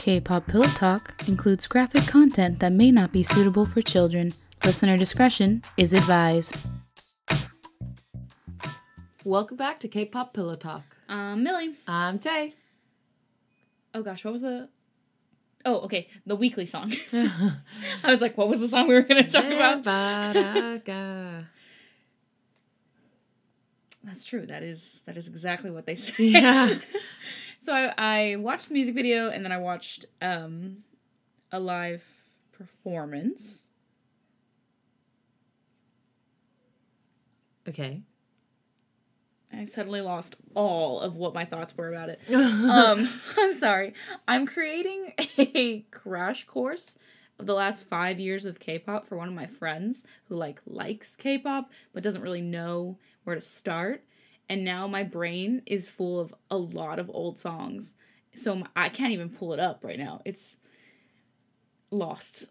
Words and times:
K-pop 0.00 0.46
Pillow 0.46 0.64
Talk 0.64 1.12
includes 1.28 1.66
graphic 1.66 2.06
content 2.06 2.58
that 2.60 2.72
may 2.72 2.90
not 2.90 3.12
be 3.12 3.22
suitable 3.22 3.66
for 3.66 3.82
children. 3.82 4.32
Listener 4.64 4.96
discretion 4.96 5.60
is 5.76 5.92
advised. 5.92 6.56
Welcome 9.24 9.58
back 9.58 9.78
to 9.80 9.88
K-pop 9.88 10.32
Pillow 10.32 10.56
Talk. 10.56 10.96
Um, 11.06 11.42
Millie. 11.42 11.74
I'm 11.86 12.18
Tay. 12.18 12.54
Oh 13.92 14.02
gosh, 14.02 14.24
what 14.24 14.32
was 14.32 14.40
the? 14.40 14.70
Oh, 15.66 15.80
okay, 15.80 16.08
the 16.24 16.34
weekly 16.34 16.64
song. 16.64 16.94
I 17.12 18.10
was 18.10 18.22
like, 18.22 18.38
what 18.38 18.48
was 18.48 18.60
the 18.60 18.68
song 18.68 18.88
we 18.88 18.94
were 18.94 19.02
going 19.02 19.22
to 19.22 19.30
talk 19.30 19.44
about? 19.44 19.84
That's 24.02 24.24
true. 24.24 24.46
That 24.46 24.62
is 24.62 25.02
that 25.04 25.18
is 25.18 25.28
exactly 25.28 25.70
what 25.70 25.84
they 25.84 25.96
say. 25.96 26.14
Yeah. 26.16 26.78
so 27.60 27.74
I, 27.74 27.92
I 27.98 28.36
watched 28.36 28.68
the 28.68 28.74
music 28.74 28.94
video 28.94 29.28
and 29.28 29.44
then 29.44 29.52
I 29.52 29.58
watched 29.58 30.06
um, 30.22 30.78
a 31.52 31.60
live 31.60 32.02
performance. 32.52 33.68
Okay. 37.68 38.00
I 39.52 39.64
suddenly 39.66 40.00
lost 40.00 40.36
all 40.54 41.00
of 41.00 41.16
what 41.16 41.34
my 41.34 41.44
thoughts 41.44 41.76
were 41.76 41.92
about 41.92 42.08
it. 42.08 42.20
um, 42.32 43.08
I'm 43.38 43.52
sorry. 43.52 43.92
I'm 44.26 44.46
creating 44.46 45.12
a 45.36 45.80
crash 45.90 46.46
course 46.46 46.96
of 47.38 47.44
the 47.44 47.54
last 47.54 47.84
five 47.84 48.18
years 48.18 48.46
of 48.46 48.58
K-pop 48.58 49.06
for 49.06 49.18
one 49.18 49.28
of 49.28 49.34
my 49.34 49.46
friends 49.46 50.04
who 50.28 50.36
like 50.36 50.62
likes 50.66 51.14
K-pop 51.14 51.70
but 51.92 52.02
doesn't 52.02 52.22
really 52.22 52.40
know 52.40 52.98
where 53.24 53.36
to 53.36 53.42
start. 53.42 54.02
And 54.50 54.64
now 54.64 54.88
my 54.88 55.04
brain 55.04 55.62
is 55.64 55.88
full 55.88 56.18
of 56.18 56.34
a 56.50 56.56
lot 56.56 56.98
of 56.98 57.08
old 57.08 57.38
songs, 57.38 57.94
so 58.34 58.64
I 58.74 58.88
can't 58.88 59.12
even 59.12 59.28
pull 59.30 59.52
it 59.52 59.60
up 59.60 59.84
right 59.84 59.98
now. 59.98 60.22
It's 60.24 60.56
lost. 61.92 62.46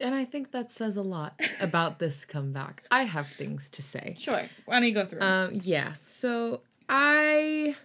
And 0.00 0.12
I 0.12 0.24
think 0.24 0.50
that 0.50 0.72
says 0.72 0.96
a 0.96 1.02
lot 1.02 1.40
about 1.60 2.00
this 2.00 2.24
comeback. 2.24 2.82
I 2.90 3.04
have 3.04 3.28
things 3.28 3.68
to 3.70 3.80
say. 3.80 4.16
Sure. 4.18 4.42
Why 4.64 4.80
don't 4.80 4.88
you 4.88 4.94
go 4.94 5.06
through? 5.06 5.20
Um, 5.20 5.60
yeah. 5.62 5.92
So 6.00 6.62
I 6.88 7.76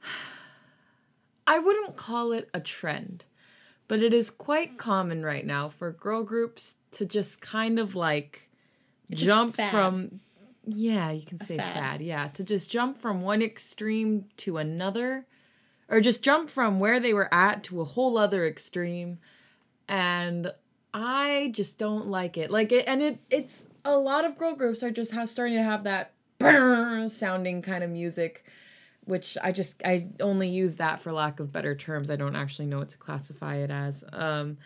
I 1.48 1.58
wouldn't 1.58 1.96
call 1.96 2.30
it 2.30 2.48
a 2.54 2.60
trend, 2.60 3.24
but 3.88 4.00
it 4.00 4.14
is 4.14 4.30
quite 4.30 4.78
common 4.78 5.24
right 5.24 5.44
now 5.44 5.68
for 5.68 5.90
girl 5.90 6.22
groups 6.22 6.76
to 6.92 7.04
just 7.04 7.40
kind 7.40 7.80
of 7.80 7.96
like 7.96 8.48
a 9.10 9.16
jump 9.16 9.56
from 9.56 10.20
yeah, 10.66 11.10
you 11.10 11.24
can 11.24 11.38
say 11.38 11.56
fad. 11.56 11.74
fad. 11.74 12.00
Yeah, 12.02 12.28
to 12.28 12.44
just 12.44 12.70
jump 12.70 12.98
from 12.98 13.22
one 13.22 13.42
extreme 13.42 14.26
to 14.38 14.56
another 14.58 15.26
or 15.88 16.00
just 16.00 16.22
jump 16.22 16.48
from 16.48 16.78
where 16.78 17.00
they 17.00 17.12
were 17.12 17.32
at 17.34 17.64
to 17.64 17.80
a 17.80 17.84
whole 17.84 18.16
other 18.16 18.46
extreme 18.46 19.18
and 19.88 20.52
I 20.94 21.50
just 21.52 21.78
don't 21.78 22.06
like 22.06 22.36
it. 22.36 22.50
Like 22.50 22.72
it, 22.72 22.86
and 22.86 23.02
it, 23.02 23.18
it's 23.28 23.66
a 23.84 23.96
lot 23.96 24.24
of 24.24 24.38
girl 24.38 24.54
groups 24.54 24.82
are 24.82 24.90
just 24.90 25.12
have 25.12 25.28
starting 25.28 25.56
to 25.56 25.62
have 25.62 25.84
that 25.84 26.12
sounding 27.08 27.60
kind 27.62 27.84
of 27.84 27.90
music, 27.90 28.44
which 29.04 29.36
I 29.42 29.52
just 29.52 29.82
I 29.84 30.08
only 30.20 30.48
use 30.48 30.76
that 30.76 31.00
for 31.00 31.12
lack 31.12 31.40
of 31.40 31.52
better 31.52 31.74
terms. 31.74 32.10
I 32.10 32.16
don't 32.16 32.36
actually 32.36 32.66
know 32.66 32.78
what 32.78 32.90
to 32.90 32.98
classify 32.98 33.56
it 33.56 33.70
as. 33.70 34.04
Um, 34.12 34.58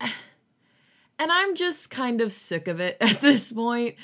and 0.00 1.32
I'm 1.32 1.54
just 1.54 1.90
kind 1.90 2.20
of 2.20 2.32
sick 2.32 2.68
of 2.68 2.80
it 2.80 2.96
at 3.00 3.20
this 3.20 3.52
point. 3.52 3.96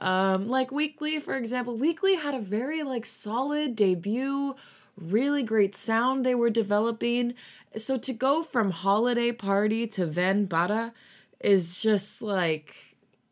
Um, 0.00 0.48
like 0.48 0.72
Weekly, 0.72 1.20
for 1.20 1.36
example, 1.36 1.76
Weekly 1.76 2.14
had 2.16 2.34
a 2.34 2.40
very 2.40 2.82
like 2.82 3.04
solid 3.04 3.76
debut, 3.76 4.54
really 4.96 5.42
great 5.42 5.76
sound 5.76 6.24
they 6.24 6.34
were 6.34 6.50
developing. 6.50 7.34
So 7.76 7.98
to 7.98 8.12
go 8.12 8.42
from 8.42 8.70
Holiday 8.70 9.32
Party 9.32 9.86
to 9.88 10.06
Ven 10.06 10.46
para 10.46 10.92
is 11.40 11.80
just 11.80 12.22
like 12.22 12.74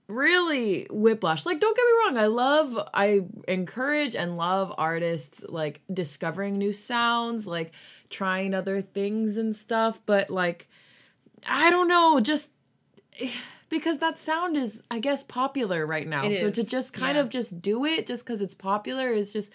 really 0.09 0.87
whiplash. 0.91 1.47
Like 1.47 1.61
don't 1.61 1.77
get 1.77 1.85
me 1.85 1.93
wrong, 2.05 2.19
I 2.19 2.27
love 2.27 2.89
I 2.93 3.21
encourage 3.47 4.15
and 4.15 4.37
love 4.37 4.75
artists 4.77 5.45
like 5.49 5.81
discovering 5.93 6.59
new 6.59 6.73
sounds, 6.73 7.47
like 7.47 7.73
trying 8.11 8.55
other 8.55 8.83
things 8.83 9.37
and 9.37 9.55
stuff, 9.57 10.01
but 10.05 10.31
like 10.31 10.69
I 11.47 11.71
don't 11.71 11.89
know, 11.89 12.21
just 12.21 12.49
because 13.69 13.99
that 13.99 14.19
sound 14.19 14.57
is 14.57 14.83
I 14.91 14.99
guess 14.99 15.23
popular 15.23 15.87
right 15.87 16.07
now. 16.07 16.25
It 16.25 16.37
so 16.37 16.51
to 16.51 16.65
just 16.65 16.93
kind 16.93 17.17
yeah. 17.17 17.23
of 17.23 17.29
just 17.29 17.61
do 17.61 17.85
it 17.85 18.07
just 18.07 18.25
cuz 18.27 18.41
it's 18.41 18.55
popular 18.55 19.11
is 19.11 19.33
just 19.33 19.51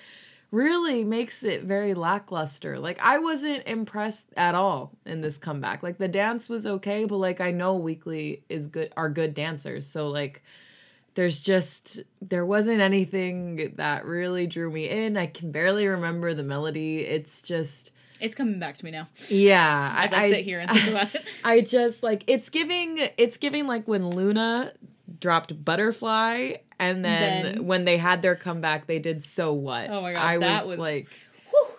really 0.52 1.04
makes 1.04 1.44
it 1.44 1.64
very 1.64 1.96
lackluster. 1.96 2.78
Like 2.78 3.00
I 3.02 3.18
wasn't 3.18 3.64
impressed 3.66 4.28
at 4.38 4.54
all 4.54 4.92
in 5.04 5.22
this 5.22 5.40
comeback. 5.40 5.82
Like 5.82 5.98
the 5.98 6.08
dance 6.08 6.48
was 6.48 6.68
okay, 6.68 7.06
but 7.06 7.18
like 7.18 7.42
I 7.42 7.50
know 7.50 7.76
Weekly 7.76 8.44
is 8.50 8.68
good 8.68 8.94
are 8.96 9.10
good 9.10 9.34
dancers. 9.34 9.88
So 9.88 10.10
like 10.10 10.44
there's 11.16 11.40
just 11.40 12.02
there 12.22 12.46
wasn't 12.46 12.82
anything 12.82 13.74
that 13.78 14.06
really 14.06 14.46
drew 14.46 14.70
me 14.72 14.90
in. 14.90 15.18
I 15.18 15.26
can 15.26 15.52
barely 15.52 15.88
remember 15.88 16.34
the 16.34 16.44
melody. 16.44 17.00
It's 17.00 17.42
just 17.42 17.92
it's 18.24 18.36
coming 18.36 18.58
back 18.58 18.78
to 18.78 18.86
me 18.86 18.92
now 18.92 19.08
yeah, 19.28 19.94
as 19.98 20.14
I, 20.14 20.30
sit 20.30 20.46
here 20.46 20.60
and 20.60 20.70
think 20.70 20.88
about 20.88 21.14
it. 21.14 21.24
I 21.44 21.62
just 21.62 22.02
like 22.02 22.24
it's 22.28 22.50
giving 22.50 23.10
it's 23.18 23.38
giving 23.38 23.68
like 23.68 23.88
when 23.88 24.10
LOONA 24.10 24.74
dropped 25.20 25.64
Butterfly 25.64 26.54
and 26.80 27.04
then, 27.04 27.44
Then- 27.44 27.66
when 27.68 27.86
they 27.86 27.98
had 27.98 28.22
their 28.22 28.36
comeback 28.36 28.88
they 28.88 29.00
did 29.00 29.26
So 29.26 29.54
What. 29.54 29.90
Oh 29.90 30.02
my 30.02 30.14
God, 30.14 30.22
I 30.22 30.38
was, 30.38 30.68
was- 30.68 30.80
like 30.80 31.10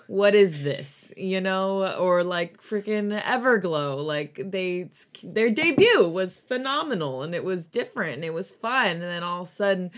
what 0.06 0.34
is 0.34 0.62
this? 0.62 1.14
You 1.16 1.40
know, 1.40 1.96
or 1.96 2.22
like 2.22 2.62
freaking 2.62 3.18
Everglow, 3.22 4.04
like 4.04 4.38
they 4.44 4.90
their 5.22 5.50
debut 5.50 6.06
was 6.08 6.38
phenomenal 6.38 7.22
and 7.22 7.34
it 7.34 7.42
was 7.42 7.64
different 7.64 8.16
and 8.16 8.24
it 8.24 8.34
was 8.34 8.52
fun 8.52 8.88
and 8.88 9.02
then 9.02 9.22
all 9.22 9.42
of 9.42 9.48
a 9.48 9.50
sudden 9.50 9.90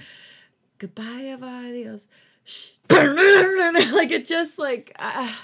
goodbye 0.78 1.36
adios. 1.40 2.06
like 2.90 4.12
it 4.12 4.26
just 4.26 4.60
like 4.60 4.94
ah. 4.98 5.36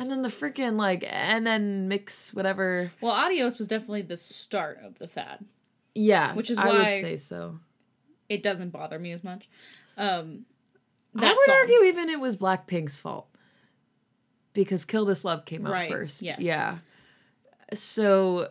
And 0.00 0.10
then 0.10 0.22
the 0.22 0.28
freaking 0.28 0.76
like 0.76 1.04
and 1.08 1.46
then 1.46 1.86
mix 1.86 2.34
whatever 2.34 2.90
Well, 3.00 3.12
Adios 3.12 3.58
was 3.58 3.68
definitely 3.68 4.02
the 4.02 4.16
start 4.16 4.80
of 4.84 4.98
the 4.98 5.06
fad. 5.06 5.44
Yeah, 5.94 6.34
Which 6.34 6.50
is 6.50 6.58
I 6.58 6.66
why- 6.66 6.72
I 6.72 6.76
would 6.94 7.02
say 7.02 7.16
so. 7.16 7.60
It 8.28 8.42
doesn't 8.42 8.70
bother 8.70 8.98
me 8.98 9.12
as 9.12 9.22
much. 9.24 9.48
Um, 9.96 10.46
I 11.16 11.32
would 11.32 11.44
song. 11.46 11.54
argue 11.56 11.82
even 11.84 12.08
it 12.08 12.20
was 12.20 12.36
Blackpink's 12.36 12.98
fault 13.00 13.28
because 14.52 14.84
"Kill 14.84 15.04
This 15.04 15.24
Love" 15.24 15.44
came 15.44 15.66
out 15.66 15.72
Right, 15.72 15.90
first. 15.90 16.22
yes. 16.22 16.38
Yeah. 16.40 16.78
So, 17.74 18.50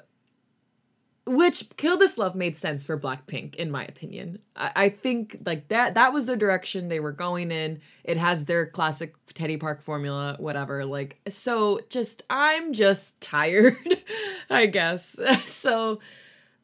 which 1.30 1.70
"Kill 1.78 1.98
This 1.98 2.18
Love" 2.18 2.36
made 2.36 2.58
sense 2.58 2.86
for 2.86 3.00
Blackpink, 3.00 3.56
in 3.56 3.72
my 3.72 3.86
opinion. 3.86 4.40
I, 4.56 4.72
I 4.76 4.90
think 4.90 5.38
like 5.46 5.68
that 5.70 5.94
that 5.94 6.14
was 6.14 6.26
the 6.26 6.36
direction 6.36 6.90
they 6.90 7.00
were 7.00 7.12
going 7.12 7.52
in. 7.52 7.82
It 8.04 8.18
has 8.18 8.46
their 8.46 8.66
classic 8.66 9.14
Teddy 9.34 9.58
Park 9.58 9.82
formula, 9.82 10.36
whatever. 10.40 10.86
Like 10.86 11.20
so, 11.30 11.80
just 11.90 12.24
I'm 12.30 12.74
just 12.74 13.20
tired, 13.22 13.76
I 14.50 14.66
guess. 14.66 15.16
so. 15.46 16.00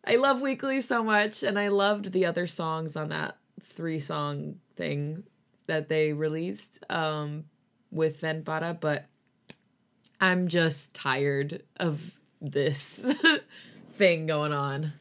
I 0.08 0.18
love 0.18 0.40
Weekly 0.40 0.82
so 0.82 1.04
much, 1.04 1.42
and 1.42 1.58
I 1.58 1.70
loved 1.70 2.12
the 2.12 2.28
other 2.28 2.46
songs 2.46 2.96
on 2.96 3.10
that 3.10 3.38
three 3.64 3.98
song 3.98 4.58
thing 4.76 5.24
that 5.66 5.90
they 5.90 6.14
released 6.14 6.84
um, 6.92 7.46
with 7.92 8.20
Ven 8.20 8.44
para, 8.44 8.78
but 8.80 9.06
I'm 10.22 10.48
just 10.48 10.94
tired 10.94 11.64
of 11.78 12.12
this 12.42 13.06
thing 13.96 14.26
going 14.26 14.54
on. 14.54 14.94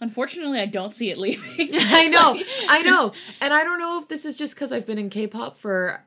Unfortunately, 0.00 0.60
I 0.60 0.66
don't 0.66 0.92
see 0.92 1.10
it 1.10 1.18
leaving. 1.18 1.70
I 1.74 2.08
know, 2.08 2.38
I 2.68 2.82
know, 2.82 3.12
and 3.40 3.54
I 3.54 3.64
don't 3.64 3.78
know 3.78 4.00
if 4.00 4.08
this 4.08 4.24
is 4.24 4.36
just 4.36 4.54
because 4.54 4.72
I've 4.72 4.86
been 4.86 4.98
in 4.98 5.10
K-pop 5.10 5.56
for 5.56 6.04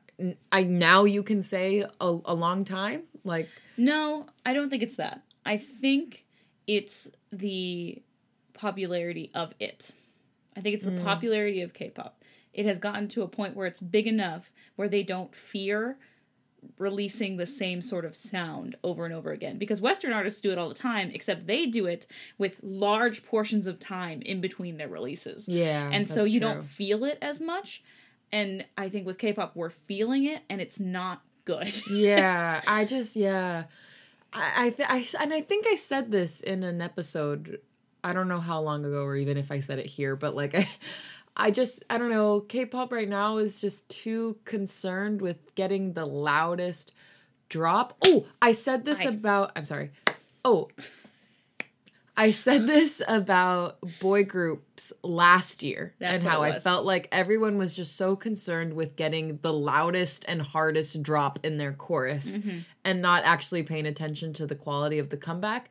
I 0.50 0.64
now 0.64 1.04
you 1.04 1.22
can 1.22 1.42
say 1.42 1.84
a, 2.00 2.18
a 2.24 2.34
long 2.34 2.64
time, 2.64 3.02
like 3.24 3.48
No, 3.76 4.26
I 4.44 4.52
don't 4.52 4.68
think 4.68 4.82
it's 4.82 4.96
that. 4.96 5.22
I 5.46 5.56
think 5.56 6.26
it's 6.66 7.08
the 7.32 8.02
popularity 8.54 9.30
of 9.34 9.54
it. 9.58 9.92
I 10.56 10.60
think 10.60 10.74
it's 10.74 10.84
the 10.84 10.90
mm. 10.90 11.04
popularity 11.04 11.62
of 11.62 11.72
K-pop. 11.72 12.22
It 12.52 12.66
has 12.66 12.78
gotten 12.78 13.06
to 13.08 13.22
a 13.22 13.28
point 13.28 13.54
where 13.54 13.66
it's 13.66 13.80
big 13.80 14.06
enough 14.06 14.50
where 14.76 14.88
they 14.88 15.02
don't 15.02 15.34
fear 15.34 15.96
releasing 16.78 17.36
the 17.36 17.46
same 17.46 17.80
sort 17.80 18.04
of 18.04 18.14
sound 18.14 18.76
over 18.84 19.04
and 19.04 19.14
over 19.14 19.30
again 19.30 19.58
because 19.58 19.80
western 19.80 20.12
artists 20.12 20.40
do 20.40 20.50
it 20.50 20.58
all 20.58 20.68
the 20.68 20.74
time 20.74 21.10
except 21.12 21.46
they 21.46 21.66
do 21.66 21.86
it 21.86 22.06
with 22.36 22.58
large 22.62 23.24
portions 23.24 23.66
of 23.66 23.78
time 23.78 24.20
in 24.22 24.40
between 24.40 24.76
their 24.76 24.88
releases 24.88 25.48
yeah, 25.48 25.88
and 25.92 26.08
so 26.08 26.24
you 26.24 26.40
true. 26.40 26.48
don't 26.48 26.62
feel 26.62 27.04
it 27.04 27.18
as 27.22 27.40
much 27.40 27.82
and 28.30 28.64
i 28.76 28.88
think 28.88 29.06
with 29.06 29.18
k-pop 29.18 29.56
we're 29.56 29.70
feeling 29.70 30.24
it 30.24 30.42
and 30.48 30.60
it's 30.60 30.78
not 30.78 31.22
good 31.48 31.86
yeah, 31.90 32.60
I 32.66 32.84
just 32.84 33.16
yeah, 33.16 33.64
I 34.32 34.66
I, 34.66 34.70
th- 34.70 34.88
I 34.88 35.22
and 35.22 35.32
I 35.32 35.40
think 35.40 35.66
I 35.66 35.74
said 35.76 36.12
this 36.12 36.40
in 36.40 36.62
an 36.62 36.80
episode. 36.82 37.60
I 38.04 38.12
don't 38.12 38.28
know 38.28 38.38
how 38.38 38.60
long 38.60 38.84
ago, 38.84 39.02
or 39.02 39.16
even 39.16 39.36
if 39.36 39.50
I 39.50 39.60
said 39.60 39.78
it 39.78 39.86
here, 39.86 40.14
but 40.14 40.36
like 40.36 40.54
I, 40.54 40.68
I 41.38 41.50
just 41.52 41.84
I 41.88 41.98
don't 41.98 42.10
know. 42.10 42.40
K-pop 42.40 42.92
right 42.92 43.08
now 43.08 43.38
is 43.38 43.60
just 43.60 43.88
too 43.88 44.38
concerned 44.44 45.22
with 45.22 45.54
getting 45.54 45.92
the 45.92 46.04
loudest 46.04 46.92
drop. 47.48 47.96
Oh, 48.04 48.26
I 48.42 48.52
said 48.52 48.84
this 48.84 49.04
about. 49.04 49.52
I'm 49.54 49.64
sorry. 49.64 49.92
Oh, 50.44 50.68
I 52.16 52.32
said 52.32 52.66
this 52.66 53.00
about 53.06 53.78
boy 54.00 54.24
groups 54.24 54.92
last 55.04 55.62
year 55.62 55.94
That's 56.00 56.20
and 56.20 56.28
how 56.28 56.42
I 56.42 56.58
felt 56.58 56.84
like 56.84 57.06
everyone 57.12 57.58
was 57.58 57.74
just 57.74 57.94
so 57.94 58.16
concerned 58.16 58.74
with 58.74 58.96
getting 58.96 59.38
the 59.42 59.52
loudest 59.52 60.24
and 60.26 60.42
hardest 60.42 61.00
drop 61.00 61.38
in 61.44 61.58
their 61.58 61.72
chorus 61.72 62.38
Mm-hmm. 62.38 62.58
and 62.84 63.00
not 63.00 63.22
actually 63.24 63.62
paying 63.62 63.86
attention 63.86 64.32
to 64.32 64.46
the 64.46 64.56
quality 64.56 64.98
of 64.98 65.10
the 65.10 65.16
comeback. 65.16 65.70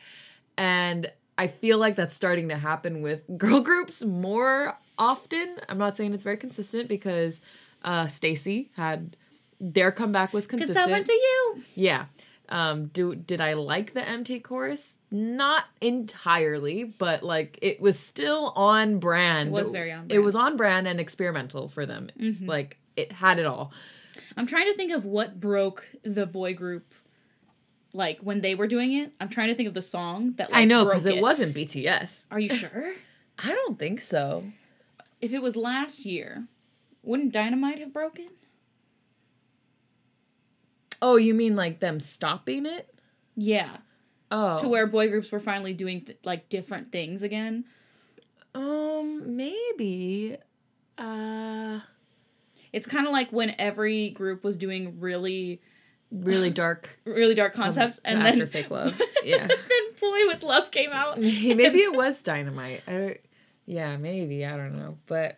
And 0.57 1.11
I 1.37 1.47
feel 1.47 1.77
like 1.79 1.97
that's 1.97 2.15
starting 2.15 2.47
to 2.47 2.57
happen 2.57 3.01
with 3.01 3.29
girl 3.37 3.59
groups 3.59 4.01
more 4.05 4.77
often. 4.97 5.57
I'm 5.69 5.77
not 5.77 5.97
saying 5.97 6.13
it's 6.13 6.23
very 6.23 6.37
consistent 6.37 6.87
because 6.87 7.41
uh 7.83 8.05
STAYC 8.05 8.69
had 8.75 9.15
their 9.59 9.91
comeback 9.91 10.33
was 10.33 10.47
consistent. 10.47 10.75
Because 10.75 10.87
that 10.87 10.91
went 10.91 11.05
to 11.07 11.13
you. 11.13 11.63
Yeah. 11.75 12.05
Um 12.49 12.87
do 12.87 13.13
did 13.15 13.41
I 13.41 13.53
like 13.53 13.93
the 13.93 14.07
MT 14.07 14.39
chorus? 14.39 14.97
Not 15.11 15.65
entirely, 15.81 16.83
but 16.83 17.23
like 17.23 17.59
it 17.61 17.81
was 17.81 17.99
still 17.99 18.53
on 18.55 18.99
brand. 18.99 19.49
It 19.49 19.51
was 19.51 19.69
very 19.69 19.91
on 19.91 20.05
It 20.05 20.07
brand. 20.09 20.23
was 20.23 20.35
on 20.35 20.57
brand 20.57 20.87
and 20.87 20.99
experimental 20.99 21.67
for 21.67 21.85
them. 21.85 22.09
Like 22.41 22.77
it 22.95 23.11
had 23.11 23.37
it 23.39 23.45
all. 23.45 23.71
I'm 24.35 24.45
trying 24.47 24.67
to 24.67 24.75
think 24.75 24.91
of 24.91 25.03
what 25.05 25.39
broke 25.39 25.87
the 26.03 26.25
boy 26.25 26.53
group. 26.53 26.93
Like 27.93 28.19
when 28.19 28.41
they 28.41 28.53
were 28.53 28.67
doing 28.67 28.93
it, 28.93 29.11
I'm 29.19 29.29
trying 29.29 29.47
to 29.47 29.55
think 29.55 29.67
of 29.67 29.73
the 29.73 29.81
song 29.81 30.33
that 30.37 30.51
like, 30.51 30.61
I 30.61 30.65
know 30.65 30.83
broke 30.83 30.95
cuz 30.95 31.05
it 31.05 31.21
wasn't 31.21 31.55
BTS. 31.55 32.27
Are 32.31 32.39
you 32.39 32.49
sure? 32.49 32.93
I 33.39 33.51
don't 33.53 33.77
think 33.79 34.01
so. 34.01 34.43
If 35.21 35.33
it 35.33 35.41
was 35.41 35.55
last 35.55 36.05
year, 36.05 36.47
wouldn't 37.03 37.31
Dynamite 37.33 37.79
have 37.79 37.93
broken? 37.93 38.29
Oh, 41.01 41.15
you 41.15 41.33
mean 41.33 41.55
like 41.55 41.79
them 41.79 41.99
stopping 41.99 42.65
it? 42.65 42.93
Yeah, 43.35 43.77
Oh. 44.31 44.59
to 44.59 44.67
where 44.67 44.85
boy 44.87 45.07
groups 45.09 45.31
were 45.31 45.39
finally 45.39 45.73
doing 45.73 46.01
th- 46.01 46.17
like 46.25 46.49
different 46.49 46.91
things 46.91 47.23
again. 47.23 47.65
um 48.55 49.35
maybe 49.37 50.37
uh 50.97 51.79
It's 52.73 52.87
kind 52.87 53.05
of 53.07 53.13
like 53.13 53.31
when 53.31 53.55
every 53.59 54.09
group 54.09 54.43
was 54.43 54.57
doing 54.57 54.99
really, 54.99 55.61
really 56.11 56.49
dark 56.63 56.99
really 57.05 57.35
dark 57.35 57.53
concepts, 57.53 57.99
and 58.03 58.19
after 58.23 58.39
then 58.39 58.47
fake 58.47 58.69
love. 58.71 58.99
Yeah. 59.23 59.45
then 59.47 59.57
Boy 59.99 60.25
with 60.27 60.41
Luv 60.43 60.71
came 60.71 60.91
out. 60.91 61.19
maybe 61.21 61.79
it 61.79 61.95
was 61.95 62.21
dynamite. 62.21 62.81
I 62.87 62.91
don't, 62.91 63.17
yeah, 63.67 63.95
maybe 63.97 64.43
I 64.45 64.57
don't 64.57 64.75
know, 64.75 64.97
but 65.05 65.37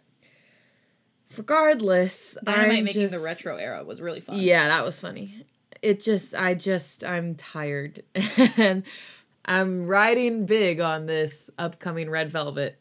regardless, 1.37 2.37
Dynamite 2.43 2.77
I'm 2.79 2.83
making 2.85 3.07
the 3.07 3.19
retro 3.19 3.57
era 3.57 3.83
was 3.83 4.01
really 4.01 4.21
fun. 4.21 4.39
Yeah, 4.39 4.67
that 4.67 4.83
was 4.85 4.99
funny. 4.99 5.45
It 5.81 6.01
just, 6.01 6.35
I 6.35 6.55
just, 6.55 7.03
I'm 7.03 7.35
tired, 7.35 8.03
and 8.57 8.83
I'm 9.45 9.87
riding 9.87 10.45
big 10.45 10.79
on 10.79 11.05
this 11.05 11.49
upcoming 11.57 12.09
Red 12.09 12.31
Velvet 12.31 12.79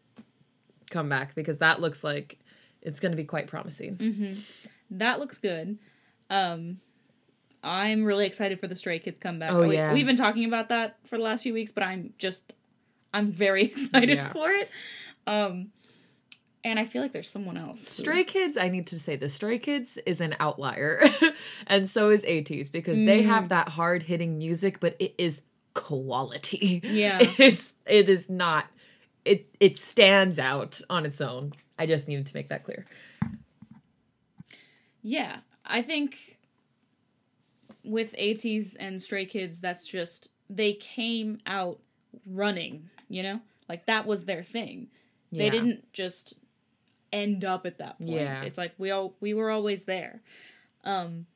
comeback 0.91 1.35
because 1.35 1.59
that 1.59 1.81
looks 1.81 2.03
like 2.03 2.39
it's 2.83 2.99
going 3.01 3.13
to 3.13 3.17
be 3.17 3.25
quite 3.25 3.47
promising. 3.47 4.43
that 4.91 5.21
looks 5.21 5.39
good. 5.39 5.79
Um, 6.31 6.81
I'm 7.63 8.05
really 8.05 8.27
excited 8.27 8.59
for 8.61 8.67
the 8.67 8.77
Stray 8.77 8.99
Kids 8.99 9.19
comeback. 9.19 9.53
Oh, 9.53 9.69
We- 9.69 9.75
yeah. 9.77 9.93
we've 9.93 10.07
been 10.07 10.17
talking 10.17 10.45
about 10.45 10.69
that 10.71 10.97
for 11.07 11.17
the 11.19 11.23
last 11.25 11.43
few 11.43 11.53
weeks, 11.55 11.71
but 11.73 11.83
I'm 11.85 12.15
just, 12.19 12.55
I'm 13.15 13.31
very 13.33 13.63
excited 13.67 14.17
Yeah. 14.17 14.33
for 14.33 14.51
it. 14.51 14.69
Um, 15.29 15.69
and 16.65 16.79
I 16.79 16.87
feel 16.87 17.03
like 17.03 17.13
there's 17.13 17.29
someone 17.31 17.57
else. 17.57 17.89
Stray 17.89 18.25
Kids, 18.25 18.57
I 18.57 18.69
need 18.69 18.87
to 18.89 18.99
say 18.99 19.15
the 19.17 19.29
Stray 19.29 19.59
Kids 19.59 19.99
is 20.07 20.21
an 20.21 20.35
outlier, 20.41 21.03
and 21.67 21.89
so 21.89 22.09
is 22.11 22.25
ATEEZ 22.25 22.73
because 22.73 22.97
they 22.99 23.23
Mm. 23.23 23.27
have 23.27 23.49
that 23.51 23.69
hard 23.71 24.05
hitting 24.05 24.39
music, 24.39 24.81
but 24.81 24.97
it 24.99 25.15
is 25.19 25.43
quality. 25.75 26.81
Yeah. 26.83 27.19
it 27.23 27.39
is. 27.39 27.73
It 27.87 28.09
is 28.09 28.29
not. 28.29 28.67
It 29.25 29.55
it 29.61 29.77
stands 29.77 30.39
out 30.39 30.81
on 30.91 31.05
its 31.07 31.21
own. 31.21 31.53
I 31.79 31.87
just 31.87 32.09
needed 32.09 32.27
to 32.27 32.35
make 32.35 32.49
that 32.49 32.65
clear. 32.65 32.87
Yeah, 35.03 35.39
I 35.65 35.83
think 35.83 36.39
with 37.85 38.15
ATEEZ 38.19 38.77
and 38.81 39.01
Stray 39.01 39.27
Kids, 39.27 39.61
that's 39.61 39.87
just 39.87 40.31
they 40.51 40.73
came 40.73 41.39
out 41.47 41.79
running. 42.27 42.91
You 43.09 43.23
know, 43.23 43.41
like 43.69 43.87
that 43.87 44.07
was 44.07 44.25
their 44.25 44.43
thing. 44.43 44.89
They 45.33 45.51
didn't 45.51 45.93
just 45.93 46.35
end 47.13 47.45
up 47.45 47.67
at 47.67 47.79
that 47.79 47.99
point. 47.99 48.11
Yeah. 48.11 48.43
It's 48.43 48.59
like 48.59 48.73
we 48.79 48.91
all 48.91 49.15
we 49.21 49.35
were 49.35 49.51
always 49.51 49.85
there. 49.85 50.21
Um 50.85 51.27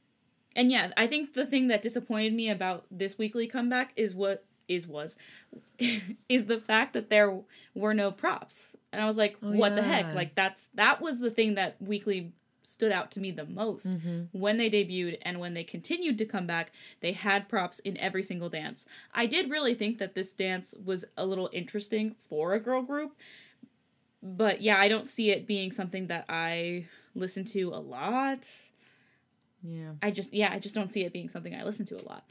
and 0.54 0.70
yeah, 0.70 0.92
I 0.96 1.06
think 1.06 1.32
the 1.34 1.46
thing 1.46 1.68
that 1.68 1.80
disappointed 1.82 2.34
me 2.34 2.50
about 2.50 2.84
this 2.90 3.16
weekly 3.16 3.46
comeback 3.46 3.92
is 3.96 4.14
what 4.14 4.44
is 4.68 4.86
was 4.86 5.16
is 6.28 6.46
the 6.46 6.58
fact 6.60 6.92
that 6.92 7.10
there 7.10 7.40
were 7.74 7.94
no 7.94 8.10
props. 8.10 8.76
And 8.92 9.00
I 9.02 9.06
was 9.06 9.16
like, 9.16 9.36
Oh, 9.42 9.52
what 9.56 9.74
the 9.74 9.82
heck? 9.82 10.14
Like 10.14 10.34
that's 10.34 10.68
that 10.74 11.00
was 11.00 11.18
the 11.18 11.30
thing 11.30 11.54
that 11.54 11.76
weekly 11.80 12.32
stood 12.64 12.92
out 12.92 13.10
to 13.10 13.20
me 13.20 13.30
the 13.32 13.44
most 13.44 13.86
Mm-hmm. 13.90 14.38
when 14.38 14.56
they 14.56 14.70
debuted 14.70 15.18
and 15.22 15.40
when 15.40 15.52
they 15.54 15.64
continued 15.64 16.16
to 16.18 16.24
come 16.24 16.46
back 16.46 16.70
they 17.00 17.10
had 17.12 17.48
props 17.48 17.80
in 17.80 17.96
every 17.98 18.22
single 18.22 18.48
dance 18.48 18.86
i 19.12 19.26
did 19.26 19.50
really 19.50 19.74
think 19.74 19.98
that 19.98 20.14
this 20.14 20.32
dance 20.32 20.72
was 20.82 21.04
a 21.16 21.26
little 21.26 21.50
interesting 21.52 22.14
for 22.28 22.54
a 22.54 22.60
girl 22.60 22.80
group 22.80 23.16
but 24.22 24.60
yeah 24.62 24.78
i 24.78 24.88
don't 24.88 25.08
see 25.08 25.30
it 25.30 25.46
being 25.46 25.72
something 25.72 26.06
that 26.06 26.24
i 26.28 26.86
listen 27.14 27.44
to 27.44 27.68
a 27.74 27.80
lot 27.80 28.46
Yeah. 29.62 29.92
i 30.02 30.10
just 30.10 30.32
yeah 30.32 30.52
i 30.52 30.58
just 30.58 30.74
don't 30.74 30.92
see 30.92 31.04
it 31.04 31.12
being 31.12 31.28
something 31.28 31.54
i 31.54 31.62
listen 31.64 31.84
to 31.86 32.00
a 32.00 32.04
lot 32.04 32.24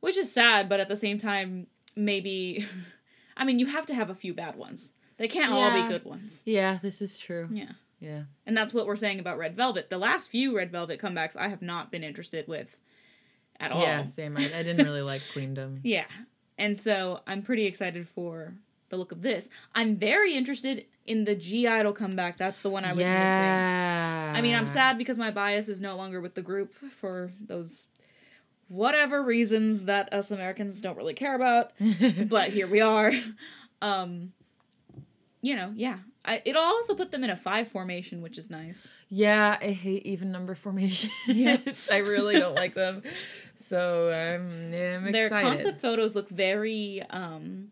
which 0.00 0.16
is 0.16 0.32
sad 0.32 0.68
but 0.68 0.80
at 0.80 0.88
the 0.88 0.96
same 0.96 1.18
time 1.18 1.66
maybe 1.96 2.66
i 3.36 3.44
mean 3.44 3.58
you 3.58 3.66
have 3.66 3.86
to 3.86 3.94
have 3.94 4.10
a 4.10 4.14
few 4.14 4.34
bad 4.34 4.56
ones 4.56 4.90
they 5.16 5.28
can't 5.28 5.52
all 5.52 5.72
be 5.82 5.88
good 5.88 6.04
ones 6.04 6.42
Yeah. 6.44 6.78
This 6.80 7.02
is 7.02 7.18
true. 7.18 7.48
yeah 7.52 7.72
Yeah. 8.00 8.22
and 8.46 8.56
that's 8.56 8.72
what 8.72 8.86
we're 8.86 8.94
saying 8.94 9.18
about 9.18 9.36
Red 9.38 9.56
Velvet. 9.56 9.90
The 9.90 9.98
last 9.98 10.30
few 10.30 10.56
Red 10.56 10.70
Velvet 10.70 11.00
comebacks 11.00 11.36
I 11.36 11.48
have 11.48 11.60
not 11.62 11.90
been 11.90 12.04
interested 12.04 12.46
with 12.46 12.78
at 13.58 13.72
all. 13.72 13.82
Yeah. 13.82 14.04
Same. 14.06 14.36
I, 14.36 14.44
I 14.44 14.62
didn't 14.62 14.86
really 14.86 15.02
like 15.02 15.22
Queendom. 15.32 15.80
Yeah. 15.82 16.06
And 16.56 16.78
so 16.78 17.20
I'm 17.26 17.42
pretty 17.42 17.66
excited 17.66 18.08
for 18.08 18.54
the 18.90 18.96
look 18.96 19.12
of 19.12 19.22
this. 19.22 19.48
I'm 19.74 19.96
very 19.96 20.34
interested 20.34 20.86
in 21.06 21.24
the 21.24 21.34
(G)I-DLE 21.34 21.92
comeback. 21.94 22.38
That's 22.38 22.60
the 22.60 22.70
one 22.70 22.84
I 22.84 22.88
was 22.88 22.98
missing. 22.98 23.12
yeah. 23.12 24.32
I 24.34 24.40
mean, 24.40 24.54
I'm 24.54 24.66
sad 24.66 24.98
because 24.98 25.18
my 25.18 25.30
bias 25.30 25.68
is 25.68 25.80
no 25.80 25.96
longer 25.96 26.20
with 26.20 26.34
the 26.34 26.42
group 26.42 26.74
for 27.00 27.32
those 27.40 27.86
whatever 28.68 29.22
reasons 29.22 29.84
that 29.84 30.12
us 30.12 30.30
Americans 30.30 30.80
don't 30.82 30.96
really 30.96 31.14
care 31.14 31.34
about. 31.34 31.72
but 32.28 32.50
here 32.50 32.66
we 32.66 32.80
are. 32.80 33.12
Um 33.80 34.32
you 35.40 35.54
know, 35.54 35.72
yeah. 35.74 35.98
I, 36.24 36.42
it'll 36.44 36.60
also 36.60 36.94
put 36.94 37.10
them 37.12 37.24
in 37.24 37.30
a 37.30 37.36
five 37.36 37.68
formation, 37.68 38.20
which 38.20 38.36
is 38.36 38.50
nice. 38.50 38.86
Yeah, 39.08 39.56
I 39.62 39.68
hate 39.68 40.04
even 40.04 40.30
number 40.32 40.54
formations. 40.54 41.12
Yeah. 41.26 41.56
I 41.92 41.98
really 41.98 42.38
don't 42.38 42.56
like 42.56 42.74
them. 42.74 43.02
So 43.68 44.10
I'm, 44.10 44.74
I'm 45.06 45.12
Their 45.12 45.26
excited. 45.26 45.48
concept 45.48 45.80
photos 45.80 46.14
look 46.14 46.28
very 46.28 47.02
um 47.08 47.68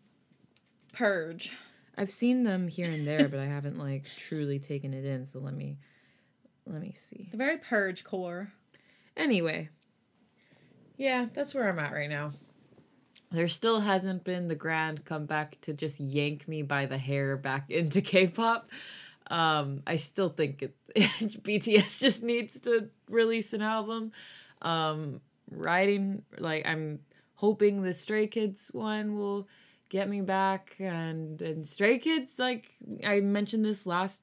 purge. 0.97 1.51
I've 1.97 2.11
seen 2.11 2.43
them 2.43 2.67
here 2.67 2.89
and 2.91 3.07
there, 3.07 3.27
but 3.27 3.39
I 3.39 3.45
haven't 3.45 3.77
like 3.77 4.05
truly 4.17 4.59
taken 4.59 4.93
it 4.93 5.05
in. 5.05 5.25
So 5.25 5.39
let 5.39 5.53
me 5.53 5.77
let 6.65 6.81
me 6.81 6.93
see. 6.93 7.29
The 7.31 7.37
very 7.37 7.57
purge 7.57 8.03
core. 8.03 8.51
Anyway, 9.15 9.69
yeah, 10.97 11.27
that's 11.33 11.55
where 11.55 11.69
I'm 11.69 11.79
at 11.79 11.93
right 11.93 12.09
now. 12.09 12.31
There 13.31 13.47
still 13.47 13.81
hasn't 13.81 14.23
been 14.23 14.47
the 14.47 14.55
grand 14.55 15.05
comeback 15.05 15.59
to 15.61 15.73
just 15.73 15.99
yank 15.99 16.47
me 16.47 16.61
by 16.61 16.85
the 16.85 16.97
hair 16.97 17.35
back 17.35 17.65
into 17.69 18.01
K-pop. 18.01 18.69
Um, 19.29 19.83
I 19.85 19.97
still 19.97 20.29
think 20.29 20.63
it, 20.63 20.75
BTS 20.95 22.01
just 22.01 22.23
needs 22.23 22.59
to 22.61 22.89
release 23.09 23.53
an 23.53 23.61
album. 23.61 24.13
Um, 24.61 25.21
writing 25.51 26.23
like 26.37 26.65
I'm 26.67 26.99
hoping 27.35 27.81
the 27.81 27.93
Stray 27.93 28.27
Kids 28.27 28.69
one 28.71 29.15
will 29.15 29.47
get 29.89 30.09
me 30.09 30.21
back, 30.21 30.75
and 30.79 31.41
and 31.41 31.65
Stray 31.65 31.99
Kids 31.99 32.31
like 32.37 32.71
I 33.05 33.19
mentioned 33.19 33.65
this 33.65 33.85
last 33.85 34.21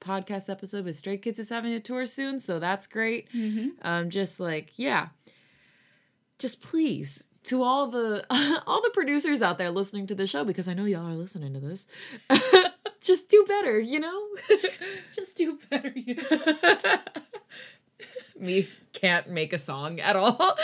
podcast 0.00 0.48
episode, 0.50 0.84
but 0.84 0.94
Stray 0.94 1.18
Kids 1.18 1.38
is 1.38 1.50
having 1.50 1.72
a 1.72 1.80
tour 1.80 2.06
soon, 2.06 2.40
so 2.40 2.58
that's 2.58 2.86
great. 2.86 3.30
Mm-hmm. 3.32 3.68
Um, 3.82 4.10
just 4.10 4.40
like 4.40 4.78
yeah, 4.78 5.08
just 6.38 6.62
please 6.62 7.24
to 7.44 7.62
all 7.62 7.88
the 7.88 8.24
all 8.66 8.82
the 8.82 8.90
producers 8.90 9.42
out 9.42 9.58
there 9.58 9.70
listening 9.70 10.06
to 10.08 10.14
the 10.14 10.26
show 10.26 10.44
because 10.44 10.68
I 10.68 10.74
know 10.74 10.84
y'all 10.84 11.06
are 11.06 11.14
listening 11.14 11.54
to 11.54 11.60
this. 11.60 11.86
just 13.00 13.28
do 13.28 13.44
better, 13.46 13.78
you 13.78 14.00
know. 14.00 14.26
Just 15.14 15.36
do 15.36 15.58
better, 15.70 15.92
you 15.94 16.16
know. 16.16 16.98
Me 18.38 18.68
can't 18.92 19.30
make 19.30 19.52
a 19.52 19.58
song 19.58 20.00
at 20.00 20.16
all. 20.16 20.56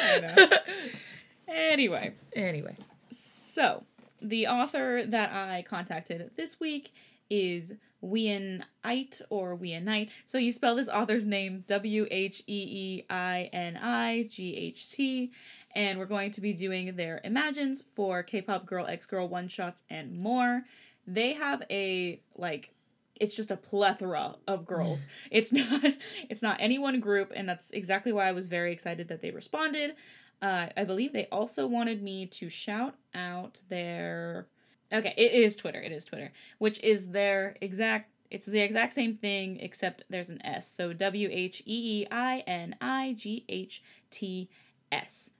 Anyway, 1.49 2.15
anyway, 2.35 2.77
so 3.13 3.85
the 4.23 4.47
author 4.47 5.05
that 5.07 5.33
I 5.33 5.63
contacted 5.63 6.31
this 6.37 6.61
week 6.61 6.93
is 7.29 7.75
Wheeinight 8.03 9.23
or 9.31 9.57
Wheeinight. 9.57 10.11
So 10.25 10.39
you 10.39 10.53
spell 10.53 10.77
this 10.77 10.89
author's 10.89 11.27
name 11.27 11.65
W 11.67 12.07
H 12.11 12.43
E 12.47 12.67
E 13.01 13.07
I 13.09 13.49
N 13.53 13.77
I 13.77 14.25
G 14.29 14.57
H 14.57 14.91
T. 14.91 15.33
And 15.75 15.99
we're 15.99 16.07
going 16.07 16.33
to 16.33 16.41
be 16.41 16.53
doing 16.53 16.97
their 16.97 17.21
Imagines 17.25 17.85
for 17.95 18.23
K 18.23 18.43
pop 18.43 18.67
Girl 18.67 18.87
X 18.87 19.07
Girl 19.07 19.29
one 19.29 19.49
shots 19.49 19.83
and 19.89 20.19
more. 20.19 20.63
They 21.07 21.33
have 21.33 21.63
a, 21.71 22.21
like, 22.37 22.75
it's 23.19 23.35
just 23.35 23.51
a 23.51 23.57
plethora 23.57 24.37
of 24.49 24.67
girls. 24.67 25.07
it's 25.31 25.53
not 25.53 25.85
it's 26.29 26.43
not 26.43 26.57
any 26.61 26.79
one 26.79 26.99
group 27.01 27.33
and 27.35 27.49
that's 27.49 27.71
exactly 27.71 28.13
why 28.13 28.29
I 28.29 28.33
was 28.33 28.49
very 28.49 28.73
excited 28.73 29.09
that 29.09 29.23
they 29.23 29.31
responded. 29.31 29.95
Uh, 30.43 30.67
I 30.77 30.85
believe 30.85 31.13
they 31.13 31.29
also 31.31 31.67
wanted 31.67 32.03
me 32.03 32.27
to 32.27 32.51
shout 32.51 32.97
out 33.15 33.61
their 33.69 34.49
Okay, 34.93 35.15
it 35.17 35.33
is 35.33 35.57
Twitter. 35.57 35.81
It 35.81 35.91
is 35.91 36.05
Twitter, 36.05 36.33
which 36.59 36.79
is 36.83 37.09
their 37.09 37.57
exact. 37.61 38.11
It's 38.31 38.47
the 38.47 38.61
exact 38.61 38.95
same 38.95 39.17
thing 39.17 39.59
except 39.61 40.05
there's 40.11 40.29
an 40.29 40.45
S. 40.45 40.71
So 40.71 40.93
W 40.93 41.29
H 41.31 41.63
E 41.67 42.03
E 42.03 42.07
I 42.11 42.41
N 42.47 42.77
I 42.81 43.15
G 43.17 43.45
H 43.49 43.83
T 44.11 44.51
S. 44.91 45.31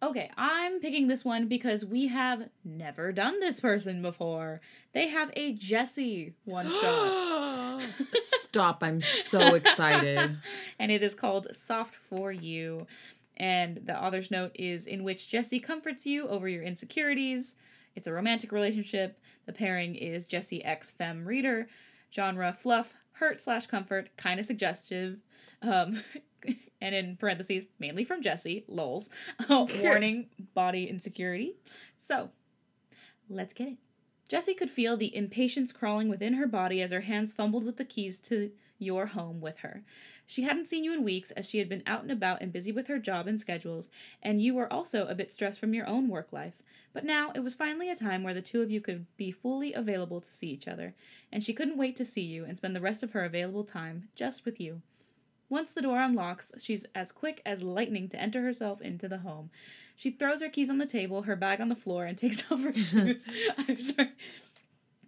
Okay, 0.00 0.30
I'm 0.36 0.78
picking 0.78 1.08
this 1.08 1.24
one 1.24 1.48
because 1.48 1.84
we 1.84 2.06
have 2.06 2.48
never 2.64 3.10
done 3.10 3.40
this 3.40 3.58
person 3.58 4.00
before. 4.00 4.60
They 4.92 5.08
have 5.08 5.32
a 5.34 5.54
Jessi 5.56 6.34
one 6.44 6.70
shot. 6.70 7.82
Stop, 8.14 8.78
I'm 8.82 9.00
so 9.00 9.54
excited. 9.56 10.38
and 10.78 10.92
it 10.92 11.02
is 11.02 11.16
called 11.16 11.48
Soft 11.52 11.96
for 12.08 12.30
You. 12.30 12.86
And 13.38 13.82
the 13.84 13.96
author's 13.96 14.30
note 14.30 14.52
is 14.54 14.86
in 14.86 15.04
which 15.04 15.30
Jessi 15.30 15.62
comforts 15.62 16.06
you 16.06 16.26
over 16.28 16.48
your 16.48 16.62
insecurities. 16.62 17.56
It's 17.94 18.06
a 18.06 18.12
romantic 18.12 18.52
relationship. 18.52 19.18
The 19.46 19.52
pairing 19.52 19.94
is 19.94 20.26
Jessi 20.26 20.60
X 20.64 20.90
Femme 20.90 21.24
Reader. 21.24 21.68
Genre 22.12 22.56
fluff, 22.58 22.94
hurt 23.12 23.40
slash 23.40 23.66
comfort, 23.66 24.10
kind 24.16 24.40
of 24.40 24.46
suggestive. 24.46 25.18
Um, 25.62 26.02
and 26.80 26.94
in 26.94 27.16
parentheses, 27.16 27.64
mainly 27.78 28.04
from 28.04 28.22
Jessi, 28.22 28.64
lols. 28.66 29.10
warning 29.48 30.26
body 30.54 30.88
insecurity. 30.88 31.54
So, 31.96 32.30
let's 33.28 33.54
get 33.54 33.68
it. 33.68 33.76
Jessi 34.28 34.56
could 34.56 34.70
feel 34.70 34.96
the 34.96 35.14
impatience 35.14 35.72
crawling 35.72 36.08
within 36.08 36.34
her 36.34 36.46
body 36.46 36.82
as 36.82 36.90
her 36.90 37.00
hands 37.02 37.32
fumbled 37.32 37.64
with 37.64 37.78
the 37.78 37.84
keys 37.84 38.20
to 38.20 38.50
your 38.78 39.06
home 39.06 39.40
with 39.40 39.58
her. 39.58 39.82
She 40.30 40.42
hadn't 40.42 40.66
seen 40.66 40.84
you 40.84 40.92
in 40.92 41.04
weeks 41.04 41.30
as 41.30 41.48
she 41.48 41.58
had 41.58 41.70
been 41.70 41.82
out 41.86 42.02
and 42.02 42.12
about 42.12 42.42
and 42.42 42.52
busy 42.52 42.70
with 42.70 42.86
her 42.88 42.98
job 42.98 43.26
and 43.26 43.40
schedules, 43.40 43.88
and 44.22 44.42
you 44.42 44.54
were 44.54 44.70
also 44.70 45.06
a 45.06 45.14
bit 45.14 45.32
stressed 45.32 45.58
from 45.58 45.72
your 45.72 45.86
own 45.86 46.06
work 46.06 46.34
life. 46.34 46.52
But 46.92 47.06
now 47.06 47.32
it 47.34 47.40
was 47.40 47.54
finally 47.54 47.88
a 47.88 47.96
time 47.96 48.22
where 48.22 48.34
the 48.34 48.42
two 48.42 48.60
of 48.60 48.70
you 48.70 48.82
could 48.82 49.06
be 49.16 49.30
fully 49.32 49.72
available 49.72 50.20
to 50.20 50.30
see 50.30 50.48
each 50.48 50.68
other, 50.68 50.94
and 51.32 51.42
she 51.42 51.54
couldn't 51.54 51.78
wait 51.78 51.96
to 51.96 52.04
see 52.04 52.20
you 52.20 52.44
and 52.44 52.58
spend 52.58 52.76
the 52.76 52.80
rest 52.82 53.02
of 53.02 53.12
her 53.12 53.24
available 53.24 53.64
time 53.64 54.10
just 54.14 54.44
with 54.44 54.60
you. 54.60 54.82
Once 55.48 55.70
the 55.70 55.80
door 55.80 55.98
unlocks, 55.98 56.52
she's 56.58 56.84
as 56.94 57.10
quick 57.10 57.40
as 57.46 57.62
lightning 57.62 58.06
to 58.10 58.20
enter 58.20 58.42
herself 58.42 58.82
into 58.82 59.08
the 59.08 59.18
home. 59.18 59.48
She 59.96 60.10
throws 60.10 60.42
her 60.42 60.50
keys 60.50 60.68
on 60.68 60.76
the 60.76 60.84
table, 60.84 61.22
her 61.22 61.36
bag 61.36 61.58
on 61.58 61.70
the 61.70 61.74
floor, 61.74 62.04
and 62.04 62.18
takes 62.18 62.42
off 62.50 62.60
her 62.60 62.72
shoes. 62.74 63.26
I'm 63.56 63.80
sorry. 63.80 64.10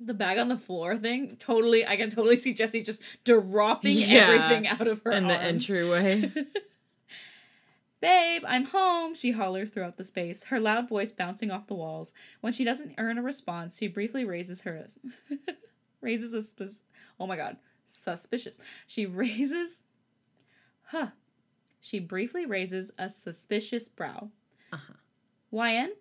The 0.02 0.14
bag 0.14 0.38
on 0.38 0.48
the 0.48 0.56
floor 0.56 0.96
thing, 0.96 1.36
totally, 1.38 1.86
I 1.86 1.96
can 1.96 2.10
totally 2.10 2.38
see 2.38 2.54
Jessi 2.54 2.84
just 2.84 3.02
dropping 3.24 3.98
yeah, 3.98 4.28
everything 4.28 4.66
out 4.66 4.86
of 4.86 5.02
her 5.02 5.10
in 5.10 5.24
arms. 5.24 5.36
the 5.36 5.42
entryway. 5.42 6.32
Babe, 8.00 8.42
I'm 8.48 8.64
home, 8.64 9.14
she 9.14 9.32
hollers 9.32 9.68
throughout 9.68 9.98
the 9.98 10.04
space, 10.04 10.44
her 10.44 10.58
loud 10.58 10.88
voice 10.88 11.12
bouncing 11.12 11.50
off 11.50 11.66
the 11.66 11.74
walls. 11.74 12.12
When 12.40 12.54
she 12.54 12.64
doesn't 12.64 12.94
earn 12.96 13.18
a 13.18 13.22
response, 13.22 13.76
she 13.76 13.88
briefly 13.88 14.24
raises 14.24 14.62
her 14.62 14.86
raises 16.00 16.32
a 16.32 16.42
sus- 16.42 16.80
oh 17.18 17.26
my 17.26 17.36
god, 17.36 17.58
suspicious. 17.84 18.58
She 18.86 19.04
raises 19.04 19.82
huh. 20.84 21.08
She 21.78 21.98
briefly 21.98 22.46
raises 22.46 22.90
a 22.98 23.08
suspicious 23.08 23.88
brow. 23.88 24.30
Uh-huh. 24.72 24.94
YN? 25.50 25.92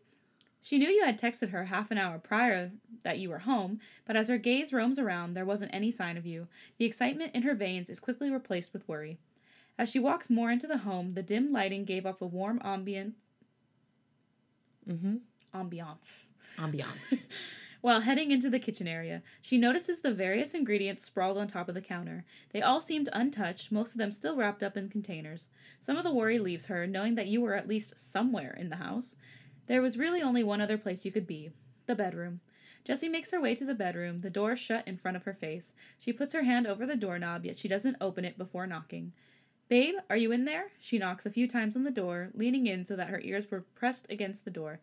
She 0.62 0.78
knew 0.78 0.90
you 0.90 1.06
had 1.06 1.20
texted 1.20 1.52
her 1.52 1.66
half 1.66 1.90
an 1.90 1.98
hour 1.98 2.20
prior 2.20 2.72
that 3.04 3.20
you 3.20 3.30
were 3.30 3.40
home, 3.40 3.80
but 4.06 4.16
as 4.16 4.28
her 4.28 4.38
gaze 4.38 4.74
roams 4.74 5.00
around, 5.00 5.34
there 5.34 5.46
wasn't 5.46 5.74
any 5.74 5.92
sign 5.92 6.18
of 6.18 6.26
you. 6.26 6.48
The 6.78 6.86
excitement 6.86 7.34
in 7.34 7.44
her 7.44 7.56
veins 7.56 7.90
is 7.90 8.00
quickly 8.00 8.30
replaced 8.30 8.74
with 8.74 8.88
worry. 8.88 9.18
As 9.78 9.90
she 9.90 10.00
walks 10.00 10.30
more 10.30 10.52
into 10.52 10.68
the 10.68 10.80
home, 10.80 11.14
the 11.14 11.24
dim 11.24 11.54
lighting 11.54 11.86
gave 11.86 12.06
off 12.06 12.22
a 12.22 12.28
warm 12.28 12.60
ambient. 12.64 13.16
Mm-hmm. 14.88 15.18
Ambiance. 15.56 16.28
Ambiance. 16.58 17.20
While 17.82 18.02
heading 18.02 18.32
into 18.32 18.50
the 18.50 18.60
kitchen 18.60 18.90
area, 18.90 19.22
she 19.42 19.58
notices 19.58 20.02
the 20.02 20.14
various 20.14 20.54
ingredients 20.54 21.06
sprawled 21.06 21.38
on 21.38 21.48
top 21.48 21.70
of 21.70 21.76
the 21.76 21.82
counter. 21.82 22.26
They 22.52 22.62
all 22.62 22.82
seemed 22.82 23.08
untouched, 23.14 23.72
most 23.72 23.94
of 23.94 24.00
them 24.00 24.12
still 24.12 24.36
wrapped 24.36 24.64
up 24.64 24.76
in 24.76 24.90
containers. 24.90 25.48
Some 25.80 25.96
of 25.96 26.04
the 26.04 26.14
worry 26.14 26.40
leaves 26.40 26.66
her, 26.66 26.86
knowing 26.86 27.16
that 27.16 27.28
you 27.28 27.40
were 27.40 27.56
at 27.56 27.70
least 27.70 27.98
somewhere 27.98 28.54
in 28.60 28.68
the 28.68 28.76
house. 28.76 29.16
There 29.70 29.84
was 29.84 30.00
really 30.00 30.20
only 30.20 30.44
one 30.44 30.62
other 30.62 30.80
place 30.80 31.06
you 31.06 31.12
could 31.12 31.28
be 31.28 31.52
the 31.86 31.94
bedroom. 31.94 32.42
Jessi 32.88 33.10
makes 33.10 33.30
her 33.30 33.40
way 33.40 33.54
to 33.54 33.66
the 33.66 33.76
bedroom, 33.76 34.22
the 34.22 34.30
door 34.32 34.56
shut 34.56 34.88
in 34.88 34.98
front 34.98 35.16
of 35.16 35.24
her 35.24 35.34
face. 35.34 35.76
She 36.00 36.12
puts 36.12 36.34
her 36.34 36.42
hand 36.42 36.66
over 36.66 36.88
the 36.88 36.96
doorknob, 36.96 37.46
yet 37.46 37.60
she 37.60 37.68
doesn't 37.68 37.98
open 38.02 38.26
it 38.26 38.36
before 38.36 38.66
knocking. 38.66 39.14
Babe, 39.68 39.94
are 40.10 40.18
you 40.18 40.32
in 40.32 40.46
there? 40.46 40.72
She 40.80 40.98
knocks 40.98 41.28
a 41.28 41.32
few 41.32 41.48
times 41.48 41.76
on 41.76 41.84
the 41.84 41.92
door, 41.92 42.32
leaning 42.34 42.66
in 42.66 42.84
so 42.84 42.96
that 42.96 43.10
her 43.10 43.22
ears 43.22 43.52
were 43.52 43.66
pressed 43.76 44.08
against 44.10 44.44
the 44.44 44.50
door. 44.50 44.80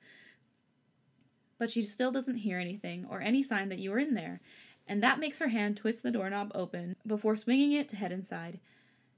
But 1.59 1.73
she 1.73 1.83
still 1.83 2.13
doesn't 2.13 2.37
hear 2.37 2.61
anything 2.61 3.07
or 3.11 3.21
any 3.21 3.43
sign 3.43 3.69
that 3.71 3.81
you 3.81 3.93
are 3.93 3.99
in 3.99 4.15
there, 4.15 4.41
and 4.87 5.03
that 5.03 5.19
makes 5.19 5.41
her 5.41 5.49
hand 5.49 5.77
twist 5.77 6.05
the 6.05 6.13
doorknob 6.13 6.53
open 6.55 6.95
before 7.05 7.35
swinging 7.35 7.73
it 7.73 7.89
to 7.89 7.97
head 7.97 8.13
inside. 8.13 8.61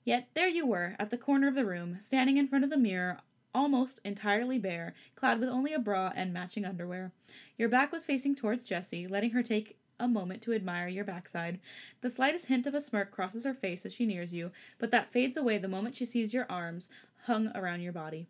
Yet 0.03 0.29
there 0.33 0.49
you 0.49 0.67
were, 0.67 0.97
at 0.99 1.11
the 1.11 1.19
corner 1.19 1.47
of 1.47 1.55
the 1.55 1.67
room, 1.67 1.99
standing 2.01 2.39
in 2.39 2.49
front 2.49 2.65
of 2.65 2.71
the 2.71 2.79
mirror, 2.79 3.19
almost 3.55 4.01
entirely 4.05 4.59
bare, 4.59 4.95
clad 5.15 5.41
with 5.41 5.49
only 5.49 5.73
a 5.73 5.79
bra 5.79 6.13
and 6.15 6.33
matching 6.33 6.65
underwear. 6.65 7.13
Your 7.57 7.69
back 7.69 7.93
was 7.93 8.05
facing 8.05 8.35
towards 8.35 8.69
Jessi, 8.69 9.11
letting 9.11 9.31
her 9.31 9.43
take 9.43 9.79
a 10.01 10.09
moment 10.09 10.43
to 10.43 10.53
admire 10.53 10.89
your 10.89 11.05
backside. 11.05 11.59
The 12.01 12.11
slightest 12.11 12.47
hint 12.47 12.67
of 12.67 12.75
a 12.75 12.81
smirk 12.81 13.11
crosses 13.11 13.45
her 13.45 13.55
face 13.55 13.85
as 13.85 13.93
she 13.93 14.07
nears 14.07 14.33
you, 14.33 14.53
but 14.79 14.91
that 14.91 15.13
fades 15.13 15.37
away 15.37 15.59
the 15.59 15.69
moment 15.69 15.97
she 15.97 16.05
sees 16.05 16.33
your 16.33 16.47
arms 16.49 16.91
hung 17.27 17.49
around 17.55 17.83
your 17.83 17.93
body. 17.93 18.29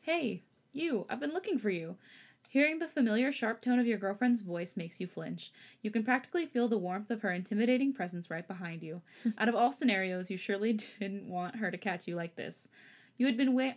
Hey, 0.00 0.42
you, 0.72 1.06
I've 1.08 1.20
been 1.20 1.34
looking 1.34 1.58
for 1.58 1.70
you. 1.70 1.96
Hearing 2.48 2.80
the 2.80 2.88
familiar 2.88 3.32
sharp 3.32 3.62
tone 3.62 3.78
of 3.78 3.86
your 3.86 3.96
girlfriend's 3.96 4.42
voice 4.42 4.76
makes 4.76 5.00
you 5.00 5.06
flinch. 5.06 5.52
You 5.80 5.90
can 5.90 6.04
practically 6.04 6.44
feel 6.44 6.68
the 6.68 6.76
warmth 6.76 7.10
of 7.10 7.22
her 7.22 7.32
intimidating 7.32 7.94
presence 7.94 8.28
right 8.28 8.46
behind 8.46 8.82
you. 8.82 9.00
Out 9.38 9.48
of 9.48 9.54
all 9.54 9.72
scenarios, 9.72 10.28
you 10.28 10.36
surely 10.36 10.72
didn't 11.00 11.28
want 11.28 11.56
her 11.56 11.70
to 11.70 11.78
catch 11.78 12.06
you 12.06 12.14
like 12.14 12.36
this. 12.36 12.68
You 13.16 13.26
had 13.26 13.38
been 13.38 13.54
wa- 13.54 13.72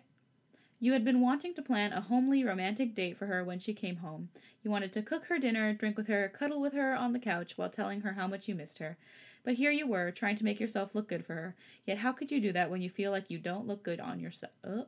you 0.79 0.93
had 0.93 1.05
been 1.05 1.21
wanting 1.21 1.53
to 1.53 1.61
plan 1.61 1.93
a 1.93 2.01
homely, 2.01 2.43
romantic 2.43 2.93
date 2.93 3.17
for 3.17 3.27
her 3.27 3.43
when 3.43 3.59
she 3.59 3.73
came 3.73 3.97
home. 3.97 4.29
You 4.63 4.71
wanted 4.71 4.91
to 4.93 5.01
cook 5.01 5.25
her 5.25 5.39
dinner, 5.39 5.73
drink 5.73 5.97
with 5.97 6.07
her, 6.07 6.27
cuddle 6.29 6.59
with 6.59 6.73
her 6.73 6.95
on 6.95 7.13
the 7.13 7.19
couch 7.19 7.57
while 7.57 7.69
telling 7.69 8.01
her 8.01 8.13
how 8.13 8.27
much 8.27 8.47
you 8.47 8.55
missed 8.55 8.79
her. 8.79 8.97
But 9.43 9.55
here 9.55 9.71
you 9.71 9.87
were, 9.87 10.11
trying 10.11 10.35
to 10.37 10.43
make 10.43 10.59
yourself 10.59 10.95
look 10.95 11.07
good 11.07 11.25
for 11.25 11.35
her. 11.35 11.55
Yet 11.85 11.99
how 11.99 12.11
could 12.11 12.31
you 12.31 12.41
do 12.41 12.51
that 12.53 12.69
when 12.69 12.81
you 12.81 12.89
feel 12.89 13.11
like 13.11 13.29
you 13.29 13.37
don't 13.37 13.67
look 13.67 13.83
good 13.83 13.99
on 13.99 14.19
yourself? 14.19 14.53
Oh. 14.63 14.81
Uh? 14.81 14.83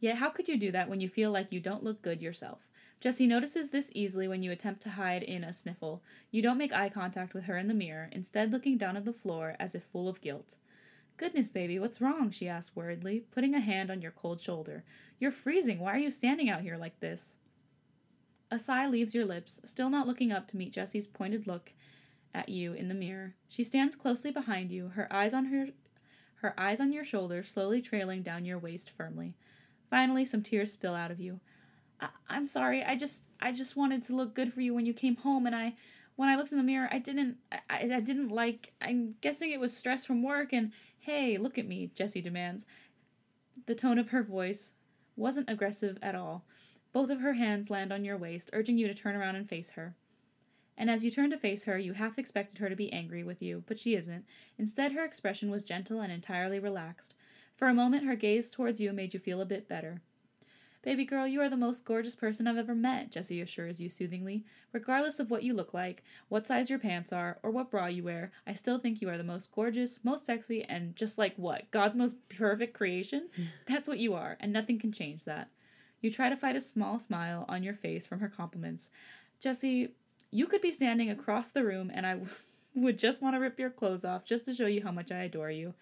Yet 0.00 0.16
how 0.16 0.30
could 0.30 0.48
you 0.48 0.56
do 0.56 0.72
that 0.72 0.88
when 0.88 1.00
you 1.00 1.08
feel 1.08 1.30
like 1.30 1.52
you 1.52 1.60
don't 1.60 1.84
look 1.84 2.02
good 2.02 2.20
yourself? 2.20 2.58
Jessi 3.02 3.26
notices 3.26 3.70
this 3.70 3.90
easily 3.94 4.28
when 4.28 4.42
you 4.44 4.52
attempt 4.52 4.82
to 4.82 4.90
hide 4.90 5.24
in 5.24 5.42
a 5.42 5.52
sniffle. 5.52 6.02
You 6.30 6.42
don't 6.42 6.58
make 6.58 6.72
eye 6.72 6.88
contact 6.88 7.34
with 7.34 7.44
her 7.44 7.58
in 7.58 7.66
the 7.66 7.74
mirror, 7.74 8.08
instead 8.12 8.52
looking 8.52 8.78
down 8.78 8.96
at 8.96 9.04
the 9.04 9.12
floor 9.12 9.56
as 9.58 9.74
if 9.74 9.82
full 9.84 10.08
of 10.08 10.20
guilt. 10.20 10.56
Goodness, 11.16 11.48
baby, 11.48 11.78
what's 11.78 12.00
wrong? 12.00 12.30
she 12.30 12.48
asked 12.48 12.76
worriedly, 12.76 13.24
putting 13.30 13.54
a 13.54 13.60
hand 13.60 13.90
on 13.90 14.02
your 14.02 14.10
cold 14.10 14.40
shoulder. 14.40 14.84
You're 15.20 15.30
freezing. 15.30 15.78
Why 15.78 15.94
are 15.94 15.98
you 15.98 16.10
standing 16.10 16.48
out 16.50 16.62
here 16.62 16.76
like 16.76 16.98
this? 17.00 17.36
A 18.50 18.58
sigh 18.58 18.86
leaves 18.88 19.14
your 19.14 19.24
lips, 19.24 19.60
still 19.64 19.88
not 19.88 20.06
looking 20.06 20.32
up 20.32 20.48
to 20.48 20.56
meet 20.56 20.74
Jessi's 20.74 21.06
pointed 21.06 21.46
look 21.46 21.72
at 22.34 22.48
you 22.48 22.72
in 22.72 22.88
the 22.88 22.94
mirror. 22.94 23.34
She 23.48 23.64
stands 23.64 23.96
closely 23.96 24.30
behind 24.30 24.70
you, 24.70 24.88
her 24.88 25.10
eyes 25.12 25.32
on 25.34 25.46
her 25.46 25.68
her 26.36 26.58
eyes 26.58 26.80
on 26.80 26.92
your 26.92 27.04
shoulder, 27.04 27.44
slowly 27.44 27.80
trailing 27.80 28.22
down 28.22 28.44
your 28.44 28.58
waist 28.58 28.90
firmly. 28.90 29.34
Finally, 29.88 30.24
some 30.24 30.42
tears 30.42 30.72
spill 30.72 30.94
out 30.94 31.12
of 31.12 31.20
you. 31.20 31.38
I- 32.00 32.08
I'm 32.28 32.48
sorry. 32.48 32.82
I 32.82 32.96
just 32.96 33.22
I 33.40 33.52
just 33.52 33.76
wanted 33.76 34.02
to 34.04 34.16
look 34.16 34.34
good 34.34 34.52
for 34.52 34.60
you 34.60 34.74
when 34.74 34.86
you 34.86 34.92
came 34.92 35.16
home, 35.16 35.46
and 35.46 35.54
I 35.54 35.74
when 36.16 36.28
I 36.28 36.36
looked 36.36 36.52
in 36.52 36.58
the 36.58 36.64
mirror, 36.64 36.88
I 36.90 36.98
didn't 36.98 37.38
I, 37.52 37.60
I 37.94 38.00
didn't 38.00 38.30
like. 38.30 38.72
I'm 38.80 39.14
guessing 39.20 39.52
it 39.52 39.60
was 39.60 39.76
stress 39.76 40.04
from 40.04 40.22
work, 40.22 40.52
and 40.52 40.72
Hey, 41.02 41.36
look 41.36 41.58
at 41.58 41.66
me, 41.66 41.90
Jessi 41.96 42.22
demands. 42.22 42.64
The 43.66 43.74
tone 43.74 43.98
of 43.98 44.10
her 44.10 44.22
voice 44.22 44.74
wasn't 45.16 45.50
aggressive 45.50 45.98
at 46.00 46.14
all. 46.14 46.44
Both 46.92 47.10
of 47.10 47.20
her 47.22 47.32
hands 47.32 47.70
land 47.70 47.92
on 47.92 48.04
your 48.04 48.16
waist, 48.16 48.50
urging 48.52 48.78
you 48.78 48.86
to 48.86 48.94
turn 48.94 49.16
around 49.16 49.34
and 49.34 49.48
face 49.48 49.70
her. 49.70 49.96
And 50.76 50.88
as 50.88 51.04
you 51.04 51.10
turn 51.10 51.30
to 51.30 51.36
face 51.36 51.64
her, 51.64 51.76
you 51.76 51.94
half 51.94 52.20
expected 52.20 52.58
her 52.58 52.68
to 52.68 52.76
be 52.76 52.92
angry 52.92 53.24
with 53.24 53.42
you, 53.42 53.64
but 53.66 53.80
she 53.80 53.96
isn't. 53.96 54.24
Instead, 54.56 54.92
her 54.92 55.04
expression 55.04 55.50
was 55.50 55.64
gentle 55.64 56.00
and 56.00 56.12
entirely 56.12 56.60
relaxed. 56.60 57.16
For 57.56 57.66
a 57.66 57.74
moment, 57.74 58.04
her 58.04 58.14
gaze 58.14 58.48
towards 58.48 58.80
you 58.80 58.92
made 58.92 59.12
you 59.12 59.18
feel 59.18 59.40
a 59.40 59.44
bit 59.44 59.68
better. 59.68 60.02
Baby 60.82 61.04
girl, 61.04 61.28
you 61.28 61.40
are 61.40 61.48
the 61.48 61.56
most 61.56 61.84
gorgeous 61.84 62.16
person 62.16 62.48
I've 62.48 62.56
ever 62.56 62.74
met, 62.74 63.12
Jessi 63.12 63.40
assures 63.40 63.80
you 63.80 63.88
soothingly. 63.88 64.44
Regardless 64.72 65.20
of 65.20 65.30
what 65.30 65.44
you 65.44 65.54
look 65.54 65.72
like, 65.72 66.02
what 66.28 66.48
size 66.48 66.68
your 66.70 66.80
pants 66.80 67.12
are, 67.12 67.38
or 67.44 67.52
what 67.52 67.70
bra 67.70 67.86
you 67.86 68.02
wear, 68.02 68.32
I 68.48 68.54
still 68.54 68.80
think 68.80 69.00
you 69.00 69.08
are 69.08 69.16
the 69.16 69.22
most 69.22 69.52
gorgeous, 69.52 70.00
most 70.02 70.26
sexy, 70.26 70.64
and 70.64 70.96
just 70.96 71.18
like 71.18 71.36
what? 71.36 71.70
God's 71.70 71.94
most 71.94 72.16
perfect 72.28 72.74
creation? 72.74 73.28
That's 73.68 73.86
what 73.86 74.00
you 74.00 74.14
are, 74.14 74.36
and 74.40 74.52
nothing 74.52 74.80
can 74.80 74.90
change 74.90 75.24
that. 75.24 75.50
You 76.00 76.10
try 76.10 76.28
to 76.28 76.36
fight 76.36 76.56
a 76.56 76.60
small 76.60 76.98
smile 76.98 77.44
on 77.48 77.62
your 77.62 77.74
face 77.74 78.04
from 78.04 78.18
her 78.18 78.28
compliments. 78.28 78.90
Jessi, 79.40 79.90
you 80.32 80.46
could 80.46 80.62
be 80.62 80.72
standing 80.72 81.10
across 81.10 81.50
the 81.50 81.62
room, 81.62 81.92
and 81.94 82.04
I 82.04 82.14
w- 82.14 82.30
would 82.74 82.98
just 82.98 83.22
want 83.22 83.36
to 83.36 83.40
rip 83.40 83.56
your 83.56 83.70
clothes 83.70 84.04
off 84.04 84.24
just 84.24 84.46
to 84.46 84.54
show 84.54 84.66
you 84.66 84.82
how 84.82 84.90
much 84.90 85.12
I 85.12 85.22
adore 85.22 85.52
you. 85.52 85.74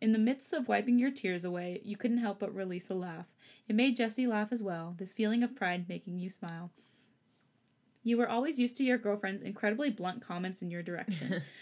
In 0.00 0.12
the 0.12 0.18
midst 0.18 0.52
of 0.52 0.68
wiping 0.68 0.98
your 0.98 1.10
tears 1.10 1.44
away, 1.44 1.80
you 1.84 1.96
couldn't 1.96 2.18
help 2.18 2.40
but 2.40 2.54
release 2.54 2.90
a 2.90 2.94
laugh. 2.94 3.26
It 3.68 3.74
made 3.74 3.96
Jessi 3.96 4.28
laugh 4.28 4.48
as 4.52 4.62
well, 4.62 4.94
this 4.98 5.12
feeling 5.14 5.42
of 5.42 5.56
pride 5.56 5.88
making 5.88 6.18
you 6.18 6.28
smile. 6.28 6.70
You 8.02 8.18
were 8.18 8.28
always 8.28 8.58
used 8.58 8.76
to 8.76 8.84
your 8.84 8.98
girlfriend's 8.98 9.42
incredibly 9.42 9.88
blunt 9.88 10.20
comments 10.20 10.60
in 10.60 10.70
your 10.70 10.82
direction. 10.82 11.42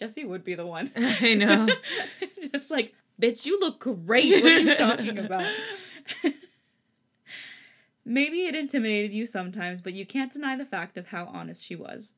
Jessi 0.00 0.26
would 0.26 0.44
be 0.44 0.54
the 0.54 0.66
one. 0.66 0.90
I 0.96 1.34
know. 1.34 1.68
Just 2.52 2.70
like, 2.70 2.94
bitch, 3.20 3.44
you 3.44 3.60
look 3.60 3.80
great. 3.80 4.42
What 4.42 4.52
are 4.52 4.58
you 4.58 4.74
talking 4.76 5.18
about? 5.18 5.50
Maybe 8.08 8.46
it 8.46 8.54
intimidated 8.54 9.12
you 9.12 9.26
sometimes, 9.26 9.80
but 9.80 9.92
you 9.92 10.06
can't 10.06 10.32
deny 10.32 10.56
the 10.56 10.64
fact 10.64 10.96
of 10.96 11.08
how 11.08 11.26
honest 11.26 11.64
she 11.64 11.74
was. 11.74 12.14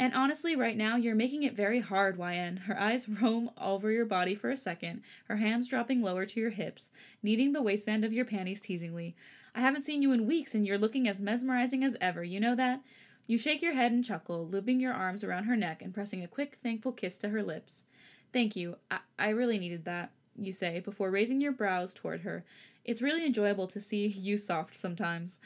And 0.00 0.14
honestly, 0.14 0.56
right 0.56 0.78
now, 0.78 0.96
you're 0.96 1.14
making 1.14 1.42
it 1.42 1.54
very 1.54 1.80
hard, 1.80 2.18
YN. 2.18 2.62
Her 2.64 2.80
eyes 2.80 3.06
roam 3.20 3.50
over 3.60 3.90
your 3.90 4.06
body 4.06 4.34
for 4.34 4.48
a 4.48 4.56
second, 4.56 5.02
her 5.28 5.36
hands 5.36 5.68
dropping 5.68 6.00
lower 6.00 6.24
to 6.24 6.40
your 6.40 6.48
hips, 6.48 6.90
kneading 7.22 7.52
the 7.52 7.60
waistband 7.60 8.02
of 8.02 8.12
your 8.14 8.24
panties 8.24 8.62
teasingly. 8.62 9.14
I 9.54 9.60
haven't 9.60 9.84
seen 9.84 10.00
you 10.00 10.12
in 10.12 10.26
weeks, 10.26 10.54
and 10.54 10.66
you're 10.66 10.78
looking 10.78 11.06
as 11.06 11.20
mesmerizing 11.20 11.84
as 11.84 11.98
ever, 12.00 12.24
you 12.24 12.40
know 12.40 12.54
that? 12.54 12.80
You 13.26 13.36
shake 13.36 13.60
your 13.60 13.74
head 13.74 13.92
and 13.92 14.02
chuckle, 14.02 14.48
looping 14.48 14.80
your 14.80 14.94
arms 14.94 15.22
around 15.22 15.44
her 15.44 15.54
neck 15.54 15.82
and 15.82 15.92
pressing 15.92 16.24
a 16.24 16.28
quick, 16.28 16.56
thankful 16.62 16.92
kiss 16.92 17.18
to 17.18 17.28
her 17.28 17.42
lips. 17.42 17.84
Thank 18.32 18.56
you. 18.56 18.76
I, 18.90 19.00
I 19.18 19.28
really 19.28 19.58
needed 19.58 19.84
that, 19.84 20.12
you 20.34 20.54
say, 20.54 20.80
before 20.80 21.10
raising 21.10 21.42
your 21.42 21.52
brows 21.52 21.92
toward 21.92 22.22
her. 22.22 22.46
It's 22.86 23.02
really 23.02 23.26
enjoyable 23.26 23.66
to 23.66 23.80
see 23.80 24.06
you 24.06 24.38
soft 24.38 24.74
sometimes. 24.74 25.40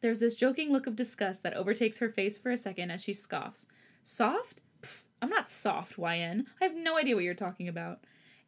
There's 0.00 0.20
this 0.20 0.34
joking 0.34 0.72
look 0.72 0.86
of 0.86 0.96
disgust 0.96 1.42
that 1.42 1.54
overtakes 1.54 1.98
her 1.98 2.10
face 2.10 2.38
for 2.38 2.50
a 2.50 2.58
second 2.58 2.90
as 2.90 3.02
she 3.02 3.12
scoffs. 3.12 3.66
Soft? 4.02 4.60
Pff, 4.82 5.02
I'm 5.22 5.30
not 5.30 5.50
soft, 5.50 5.98
YN. 5.98 6.46
I 6.60 6.64
have 6.64 6.74
no 6.74 6.98
idea 6.98 7.14
what 7.14 7.24
you're 7.24 7.34
talking 7.34 7.68
about. 7.68 8.00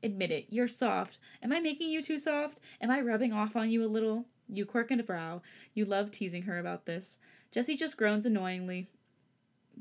Admit 0.02 0.30
it, 0.30 0.46
you're 0.50 0.68
soft. 0.68 1.18
Am 1.42 1.52
I 1.52 1.60
making 1.60 1.90
you 1.90 2.02
too 2.02 2.18
soft? 2.18 2.58
Am 2.80 2.90
I 2.90 3.00
rubbing 3.00 3.32
off 3.32 3.56
on 3.56 3.70
you 3.70 3.84
a 3.84 3.86
little? 3.86 4.26
You 4.48 4.64
quirk 4.64 4.90
a 4.90 5.02
brow. 5.02 5.42
You 5.74 5.84
love 5.84 6.10
teasing 6.10 6.42
her 6.42 6.58
about 6.58 6.86
this. 6.86 7.18
Jessi 7.54 7.78
just 7.78 7.96
groans 7.96 8.26
annoyingly. 8.26 8.88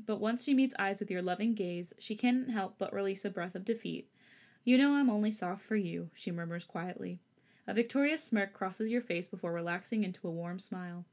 But 0.06 0.20
once 0.20 0.44
she 0.44 0.54
meets 0.54 0.74
eyes 0.78 1.00
with 1.00 1.10
your 1.10 1.22
loving 1.22 1.54
gaze, 1.54 1.92
she 1.98 2.14
can't 2.14 2.50
help 2.50 2.76
but 2.78 2.92
release 2.92 3.24
a 3.24 3.30
breath 3.30 3.54
of 3.54 3.64
defeat. 3.64 4.08
You 4.64 4.78
know 4.78 4.94
I'm 4.94 5.10
only 5.10 5.32
soft 5.32 5.62
for 5.62 5.76
you, 5.76 6.10
she 6.14 6.30
murmurs 6.30 6.64
quietly. 6.64 7.20
A 7.66 7.74
victorious 7.74 8.24
smirk 8.24 8.52
crosses 8.52 8.90
your 8.90 9.02
face 9.02 9.28
before 9.28 9.52
relaxing 9.52 10.04
into 10.04 10.26
a 10.26 10.30
warm 10.30 10.58
smile. 10.58 11.04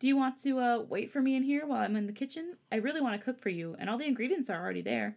Do 0.00 0.06
you 0.06 0.16
want 0.16 0.40
to 0.42 0.60
uh, 0.60 0.78
wait 0.88 1.12
for 1.12 1.20
me 1.20 1.34
in 1.34 1.42
here 1.42 1.66
while 1.66 1.80
I'm 1.80 1.96
in 1.96 2.06
the 2.06 2.12
kitchen? 2.12 2.56
I 2.70 2.76
really 2.76 3.00
want 3.00 3.20
to 3.20 3.24
cook 3.24 3.40
for 3.40 3.48
you, 3.48 3.74
and 3.78 3.90
all 3.90 3.98
the 3.98 4.06
ingredients 4.06 4.48
are 4.48 4.62
already 4.62 4.82
there. 4.82 5.16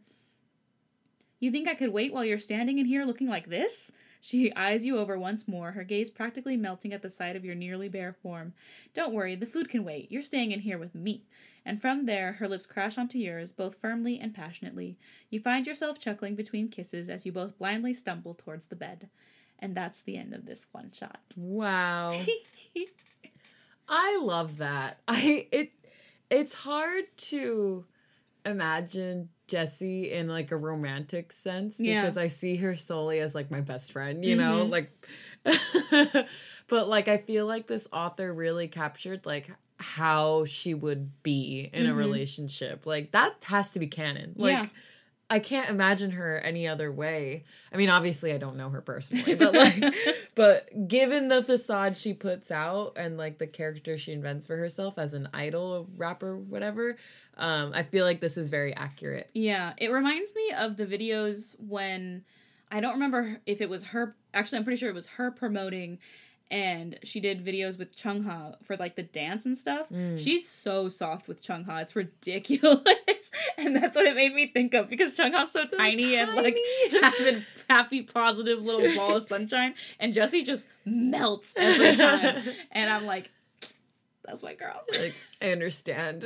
You 1.39 1.51
think 1.51 1.67
I 1.67 1.75
could 1.75 1.93
wait 1.93 2.11
while 2.11 2.25
you're 2.25 2.39
standing 2.39 2.79
in 2.79 2.87
here 2.87 3.05
looking 3.05 3.27
like 3.27 3.47
this? 3.47 3.91
She 4.21 4.51
eyes 4.55 4.83
you 4.83 4.97
over 4.97 5.19
once 5.19 5.47
more, 5.47 5.73
her 5.73 5.83
gaze 5.83 6.09
practically 6.09 6.57
melting 6.57 6.93
at 6.93 7.03
the 7.03 7.11
sight 7.11 7.35
of 7.35 7.45
your 7.45 7.53
nearly 7.53 7.89
bare 7.89 8.13
form. 8.13 8.53
Don't 8.95 9.13
worry, 9.13 9.35
the 9.35 9.45
food 9.45 9.69
can 9.69 9.83
wait. 9.83 10.11
You're 10.11 10.23
staying 10.23 10.51
in 10.51 10.61
here 10.61 10.79
with 10.79 10.95
me. 10.95 11.25
And 11.63 11.79
from 11.79 12.07
there, 12.07 12.33
her 12.33 12.47
lips 12.47 12.65
crash 12.65 12.97
onto 12.97 13.19
yours, 13.19 13.51
both 13.51 13.75
firmly 13.79 14.19
and 14.19 14.33
passionately. 14.33 14.97
You 15.29 15.39
find 15.39 15.67
yourself 15.67 15.99
chuckling 15.99 16.33
between 16.33 16.69
kisses 16.69 17.07
as 17.07 17.23
you 17.23 17.31
both 17.31 17.59
blindly 17.59 17.93
stumble 17.93 18.33
towards 18.33 18.65
the 18.65 18.75
bed. 18.75 19.09
And 19.59 19.75
that's 19.75 20.01
the 20.01 20.17
end 20.17 20.33
of 20.33 20.47
this 20.47 20.65
one 20.71 20.91
shot. 20.91 21.19
Wow. 21.35 22.19
I 23.91 24.17
love 24.23 24.57
that. 24.57 24.97
I 25.07 25.47
it 25.51 25.71
it's 26.31 26.53
hard 26.55 27.03
to 27.17 27.85
imagine 28.45 29.29
Jessi 29.47 30.09
in 30.11 30.27
like 30.29 30.49
a 30.51 30.57
romantic 30.57 31.31
sense 31.31 31.79
Yeah. 31.79 32.01
because 32.01 32.17
I 32.17 32.27
see 32.27 32.55
her 32.55 32.75
solely 32.75 33.19
as 33.19 33.35
like 33.35 33.51
my 33.51 33.61
best 33.61 33.91
friend, 33.91 34.23
you 34.25 34.35
know, 34.35 34.65
Mhm. 34.65 34.69
like 34.71 35.07
but 36.67 36.87
like 36.87 37.07
I 37.07 37.17
feel 37.17 37.45
like 37.45 37.67
this 37.67 37.87
author 37.91 38.33
really 38.33 38.67
captured 38.67 39.25
like 39.25 39.51
how 39.77 40.45
she 40.45 40.73
would 40.73 41.21
be 41.23 41.69
in 41.73 41.85
a 41.85 41.91
Mhm. 41.93 41.97
relationship. 41.97 42.85
Like 42.85 43.11
that 43.11 43.43
has 43.45 43.71
to 43.71 43.79
be 43.79 43.87
canon. 43.87 44.33
Like 44.37 44.53
Yeah. 44.53 44.67
I 45.31 45.39
can't 45.39 45.69
imagine 45.69 46.11
her 46.11 46.37
any 46.39 46.67
other 46.67 46.91
way. 46.91 47.45
I 47.73 47.77
mean, 47.77 47.89
obviously 47.89 48.33
I 48.33 48.37
don't 48.37 48.57
know 48.57 48.69
her 48.69 48.81
personally, 48.81 49.33
but 49.35 49.53
like 49.53 49.81
but 50.35 50.87
given 50.87 51.29
the 51.29 51.41
facade 51.41 51.95
she 51.97 52.13
puts 52.13 52.51
out 52.51 52.93
and 52.97 53.17
like 53.17 53.37
the 53.37 53.47
character 53.47 53.97
she 53.97 54.11
invents 54.11 54.45
for 54.45 54.57
herself 54.57 54.99
as 54.99 55.13
an 55.13 55.29
idol 55.33 55.87
rapper 55.97 56.37
whatever 56.37 56.97
um 57.37 57.71
i 57.73 57.83
feel 57.83 58.05
like 58.05 58.19
this 58.21 58.37
is 58.37 58.49
very 58.49 58.73
accurate 58.75 59.29
Yeah, 59.33 59.73
it 59.77 59.91
reminds 59.91 60.33
me 60.35 60.51
of 60.57 60.77
the 60.77 60.85
videos 60.85 61.55
when 61.59 62.23
I 62.73 62.79
don't 62.79 62.93
remember 62.93 63.37
if 63.45 63.59
it 63.59 63.69
was 63.69 63.83
her. 63.85 64.15
Actually, 64.33 64.59
I'm 64.59 64.63
pretty 64.63 64.79
sure 64.79 64.89
it 64.89 64.95
was 64.95 65.07
her 65.07 65.29
promoting, 65.29 65.99
and 66.51 66.99
she 67.03 67.19
did 67.19 67.43
videos 67.43 67.79
with 67.79 67.95
Chung 67.95 68.23
Ha 68.23 68.51
for 68.63 68.75
like 68.77 68.95
the 68.95 69.03
dance 69.03 69.45
and 69.45 69.57
stuff. 69.57 69.87
Mm. 69.89 70.19
She's 70.19 70.47
so 70.47 70.89
soft 70.89 71.27
with 71.27 71.41
Chung 71.41 71.63
Ha, 71.63 71.79
it's 71.79 71.95
ridiculous, 71.95 72.83
and 73.57 73.75
that's 73.75 73.95
what 73.95 74.05
it 74.05 74.15
made 74.15 74.35
me 74.35 74.47
think 74.47 74.73
of 74.75 74.89
because 74.89 75.15
Chung 75.15 75.31
Ha's 75.31 75.51
so, 75.51 75.63
So 75.71 75.77
tiny, 75.77 76.15
and 76.15 76.35
like 76.35 76.57
tiny. 76.91 77.01
having 77.01 77.45
happy, 77.69 78.03
positive 78.03 78.61
little 78.61 78.93
ball 78.95 79.15
of 79.17 79.23
sunshine, 79.23 79.73
and 79.99 80.13
Jessi 80.13 80.45
just 80.45 80.67
melts 80.85 81.53
every 81.55 81.95
time, 81.95 82.43
and 82.71 82.91
I'm 82.91 83.05
like, 83.05 83.31
that's 84.25 84.43
my 84.43 84.53
girl. 84.53 84.81
like 84.99 85.15
i 85.41 85.51
understand 85.51 86.23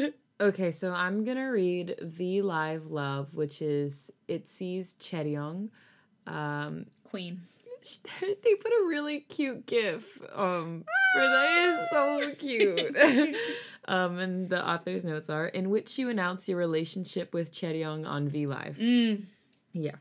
okay 0.40 0.70
so 0.70 0.90
i'm 0.92 1.24
gonna 1.24 1.50
read 1.52 1.94
v 2.02 2.40
live 2.40 2.86
love 2.86 3.36
which 3.36 3.60
is 3.60 4.10
itzy's 4.28 4.94
Chaeryeong 4.98 5.68
um 6.26 6.86
Queen. 7.04 7.42
they 8.20 8.54
put 8.54 8.72
a 8.72 8.86
really 8.88 9.20
cute 9.20 9.66
gif 9.66 10.20
um 10.34 10.84
for 11.14 11.22
that. 11.22 11.50
Is 11.50 11.90
so 11.90 12.34
cute. 12.38 12.96
Um 13.86 14.18
and 14.18 14.48
the 14.48 14.66
author's 14.66 15.04
notes 15.04 15.28
are 15.28 15.46
in 15.46 15.68
which 15.68 15.98
you 15.98 16.08
announce 16.08 16.48
your 16.48 16.56
relationship 16.56 17.34
with 17.34 17.52
Chaeryeong 17.52 18.08
on 18.08 18.30
v 18.30 18.46
live. 18.46 18.78
Mm. 18.78 19.24
yeah. 19.74 19.96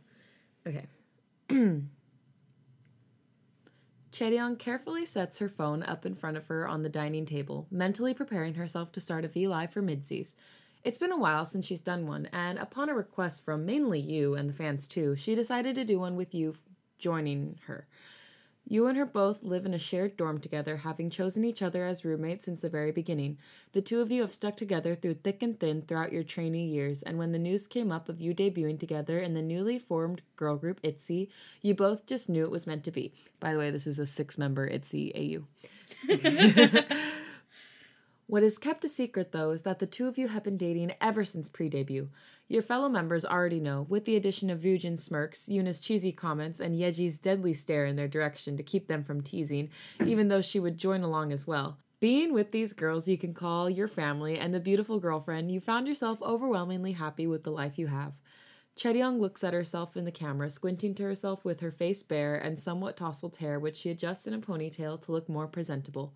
Okay. 0.66 0.86
Chaeryeong 4.14 4.58
carefully 4.60 5.06
sets 5.06 5.40
her 5.40 5.50
phone 5.50 5.84
up 5.84 6.06
in 6.06 6.14
front 6.14 6.38
of 6.38 6.48
her 6.48 6.68
on 6.68 6.84
the 6.84 6.90
dining 6.90 7.26
table, 7.26 7.68
mentally 7.72 8.14
preparing 8.14 8.54
herself 8.54 8.92
to 8.94 9.02
start 9.02 9.26
a 9.26 9.28
V 9.28 9.48
Live 9.48 9.74
for 9.74 9.82
MIDZYs. 9.82 10.36
It's 10.84 11.00
been 11.00 11.12
a 11.12 11.18
while 11.18 11.46
since 11.46 11.66
she's 11.66 11.82
done 11.82 12.06
one, 12.06 12.30
and 12.32 12.60
upon 12.60 12.90
a 12.90 12.94
request 12.94 13.44
from 13.44 13.66
mainly 13.66 14.00
you 14.00 14.36
and 14.36 14.48
the 14.48 14.54
fans 14.54 14.88
too, 14.88 15.16
she 15.16 15.34
decided 15.34 15.74
to 15.76 15.84
do 15.84 16.00
one 16.00 16.16
with 16.16 16.36
you 16.36 16.56
joining 17.04 17.60
her. 17.66 17.86
You 18.66 18.88
and 18.88 18.98
her 18.98 19.06
both 19.06 19.44
live 19.44 19.66
in 19.66 19.74
a 19.74 19.78
shared 19.80 20.16
dorm 20.16 20.40
together, 20.40 20.78
having 20.78 21.10
chosen 21.10 21.44
each 21.44 21.62
other 21.62 21.84
as 21.84 22.06
roommates 22.06 22.46
since 22.46 22.62
the 22.62 22.70
very 22.70 22.94
beginning. 22.94 23.38
The 23.74 23.82
two 23.82 24.00
of 24.00 24.10
you 24.10 24.22
have 24.22 24.34
stuck 24.34 24.56
together 24.56 24.96
through 24.96 25.16
thick 25.16 25.44
and 25.44 25.60
thin 25.60 25.82
throughout 25.82 26.14
your 26.14 26.24
trainee 26.24 26.68
years, 26.68 27.04
and 27.04 27.18
when 27.18 27.34
the 27.34 27.40
news 27.40 27.68
came 27.68 27.92
up 27.92 28.08
of 28.08 28.22
you 28.22 28.34
debuting 28.34 28.80
together 28.80 29.20
in 29.20 29.34
the 29.34 29.42
newly 29.42 29.80
formed 29.80 30.22
girl 30.38 30.56
group 30.56 30.80
ITZY, 30.82 31.30
you 31.62 31.76
both 31.76 32.06
just 32.06 32.30
knew 32.30 32.46
it 32.46 32.52
was 32.52 32.66
meant 32.66 32.86
to 32.86 32.92
be. 32.92 33.14
By 33.42 33.52
the 33.52 33.60
way, 33.60 33.70
this 33.70 33.86
is 33.86 34.00
a 34.00 34.06
six 34.06 34.38
member 34.38 34.66
ITZY 34.66 35.12
AU. 35.14 35.44
What 38.28 38.44
is 38.44 38.58
kept 38.58 38.86
a 38.86 38.90
secret, 38.90 39.32
though, 39.32 39.52
is 39.52 39.64
that 39.64 39.80
the 39.80 39.86
two 39.86 40.08
of 40.08 40.18
you 40.18 40.30
have 40.30 40.44
been 40.44 40.58
dating 40.58 40.94
ever 41.02 41.26
since 41.26 41.50
pre 41.50 41.68
debut. 41.68 42.10
Your 42.48 42.62
fellow 42.62 42.88
members 42.88 43.26
already 43.26 43.60
know, 43.60 43.86
with 43.90 44.06
the 44.06 44.16
addition 44.16 44.50
of 44.50 44.62
Ryujin's 44.62 45.04
smirks, 45.04 45.48
Yuna's 45.48 45.82
cheesy 45.82 46.12
comments, 46.12 46.60
and 46.60 46.76
Yeji's 46.76 47.18
deadly 47.18 47.54
stare 47.54 47.86
in 47.86 47.96
their 47.96 48.08
direction 48.08 48.56
to 48.58 48.64
keep 48.64 48.88
them 48.88 49.04
from 49.04 49.22
teasing, 49.22 49.70
even 50.06 50.30
though 50.30 50.42
she 50.42 50.60
would 50.60 50.78
join 50.78 51.04
along 51.04 51.32
as 51.32 51.46
well. 51.46 51.78
Being 52.00 52.34
with 52.34 52.52
these 52.52 52.74
girls 52.74 53.08
you 53.08 53.18
can 53.18 53.34
call 53.34 53.70
your 53.70 53.88
family 53.88 54.38
and 54.38 54.54
the 54.54 54.60
beautiful 54.60 55.00
girlfriend, 55.00 55.52
you 55.52 55.62
found 55.62 55.88
yourself 55.88 56.22
overwhelmingly 56.22 56.94
happy 56.94 57.28
with 57.28 57.44
the 57.44 57.52
life 57.52 57.78
you 57.78 57.88
have. 57.88 58.14
Chaeryeong 58.78 59.20
looks 59.20 59.44
at 59.44 59.54
herself 59.54 59.96
in 59.96 60.04
the 60.04 60.12
camera, 60.12 60.50
squinting 60.50 60.96
to 60.96 61.04
herself 61.04 61.46
with 61.46 61.60
her 61.60 61.72
face 61.72 62.04
bare 62.04 62.36
and 62.36 62.60
somewhat 62.60 62.98
tousled 62.98 63.38
hair, 63.38 63.60
which 63.60 63.78
she 63.78 63.90
adjusts 63.90 64.28
in 64.28 64.34
a 64.34 64.40
ponytail 64.40 65.00
to 65.02 65.12
look 65.12 65.30
more 65.30 65.48
presentable. 65.48 66.14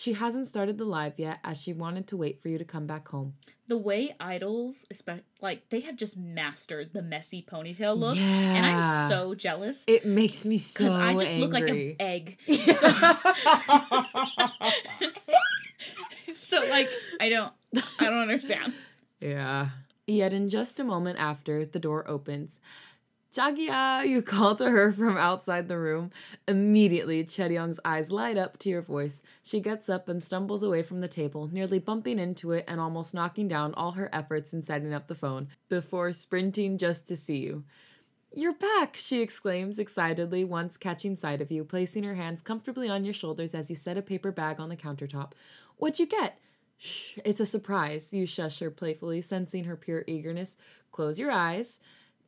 She 0.00 0.14
hasn't 0.14 0.46
started 0.46 0.78
the 0.78 0.86
live 0.86 1.18
yet 1.18 1.40
as 1.44 1.60
she 1.60 1.74
wanted 1.74 2.06
to 2.06 2.16
wait 2.16 2.40
for 2.40 2.48
you 2.48 2.56
to 2.56 2.64
come 2.64 2.86
back 2.86 3.08
home. 3.08 3.34
The 3.68 3.76
way 3.76 4.14
idols, 4.18 4.86
especially 4.90 5.24
like 5.42 5.68
they 5.68 5.80
have 5.80 5.96
just 5.96 6.16
mastered 6.16 6.94
the 6.94 7.02
messy 7.02 7.44
ponytail 7.46 7.98
look, 7.98 8.16
and 8.16 8.64
I'm 8.64 9.10
so 9.10 9.34
jealous 9.34 9.84
It 9.86 10.06
makes 10.06 10.46
me 10.46 10.56
so 10.56 10.84
because 10.84 10.96
I 10.96 11.14
just 11.18 11.34
look 11.34 11.52
like 11.52 11.64
angry. 11.64 11.96
an 12.00 12.00
egg. 12.00 12.38
So, 12.46 12.88
so 16.34 16.66
like 16.70 16.88
I 17.20 17.28
don't, 17.28 17.52
I 17.98 18.04
don't 18.06 18.20
understand. 18.20 18.72
Yeah. 19.20 19.68
Yet 20.06 20.32
in 20.32 20.48
just 20.48 20.80
a 20.80 20.84
moment 20.84 21.18
after, 21.18 21.66
the 21.66 21.78
door 21.78 22.08
opens. 22.08 22.58
Jagia, 23.32 24.08
you 24.08 24.22
call 24.34 24.56
to 24.56 24.70
her 24.70 24.92
from 24.92 25.16
outside 25.16 25.68
the 25.68 25.78
room. 25.78 26.10
Immediately, 26.48 27.24
Chaeryeong's 27.24 27.78
eyes 27.84 28.10
light 28.10 28.36
up 28.36 28.58
to 28.58 28.68
your 28.68 28.82
voice. 28.82 29.22
She 29.42 29.60
gets 29.60 29.88
up 29.88 30.08
and 30.08 30.22
stumbles 30.22 30.62
away 30.62 30.82
from 30.82 31.00
the 31.00 31.08
table, 31.08 31.48
nearly 31.52 31.78
bumping 31.78 32.18
into 32.18 32.50
it 32.52 32.64
and 32.66 32.80
almost 32.80 33.14
knocking 33.14 33.46
down 33.46 33.72
all 33.74 33.92
her 33.92 34.10
efforts 34.12 34.52
in 34.52 34.62
setting 34.62 34.92
up 34.92 35.06
the 35.06 35.14
phone, 35.14 35.48
before 35.68 36.12
sprinting 36.12 36.76
just 36.76 37.06
to 37.08 37.16
see 37.16 37.38
you. 37.38 37.64
You're 38.32 38.54
back, 38.54 38.96
she 38.96 39.20
exclaims 39.20 39.78
excitedly, 39.78 40.44
once 40.44 40.76
catching 40.76 41.16
sight 41.16 41.40
of 41.40 41.50
you, 41.50 41.64
placing 41.64 42.04
her 42.04 42.14
hands 42.14 42.42
comfortably 42.42 42.88
on 42.88 43.04
your 43.04 43.14
shoulders 43.14 43.54
as 43.54 43.70
you 43.70 43.76
set 43.76 43.96
a 43.96 44.02
paper 44.02 44.30
bag 44.32 44.60
on 44.60 44.68
the 44.68 44.76
countertop. 44.76 45.32
What'd 45.76 45.98
you 45.98 46.06
get? 46.06 46.38
Shh, 46.78 47.18
it's 47.24 47.40
a 47.40 47.46
surprise, 47.46 48.12
you 48.12 48.26
shush 48.26 48.60
her 48.60 48.70
playfully, 48.70 49.20
sensing 49.20 49.64
her 49.64 49.76
pure 49.76 50.04
eagerness. 50.06 50.56
Close 50.92 51.18
your 51.18 51.30
eyes. 51.30 51.80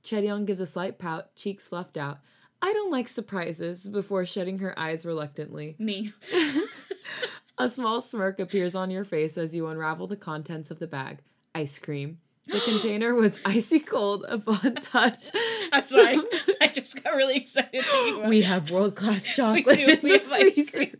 Chaeryeong 0.04 0.46
gives 0.46 0.60
a 0.60 0.66
slight 0.66 0.98
pout, 0.98 1.34
cheeks 1.36 1.68
fluffed 1.68 1.96
out. 1.96 2.18
I 2.60 2.72
don't 2.72 2.90
like 2.92 3.08
surprises, 3.08 3.88
before 3.88 4.24
shutting 4.24 4.60
her 4.60 4.78
eyes 4.78 5.04
reluctantly. 5.04 5.74
Me, 5.78 6.12
A 7.58 7.68
small 7.68 8.00
smirk 8.00 8.40
appears 8.40 8.74
on 8.74 8.90
your 8.90 9.04
face 9.04 9.36
as 9.36 9.54
you 9.54 9.66
unravel 9.66 10.06
the 10.06 10.16
contents 10.16 10.70
of 10.70 10.78
the 10.78 10.86
bag. 10.86 11.18
Ice 11.54 11.78
cream. 11.78 12.18
The 12.46 12.60
container 12.64 13.14
was 13.14 13.38
icy 13.44 13.78
cold 13.78 14.24
upon 14.28 14.74
touch. 14.82 15.26
I'm 15.72 15.84
sorry. 15.84 16.18
I 16.60 16.68
just 16.68 17.00
got 17.02 17.14
really 17.14 17.36
excited 17.36 17.84
We 18.26 18.42
have 18.42 18.70
world 18.70 18.96
class 18.96 19.26
We 19.26 19.32
chocolate. 19.34 19.76
do. 19.78 19.86
in 19.86 19.98
We 20.02 20.10
have 20.12 20.32
ice 20.32 20.70
cream. 20.74 20.96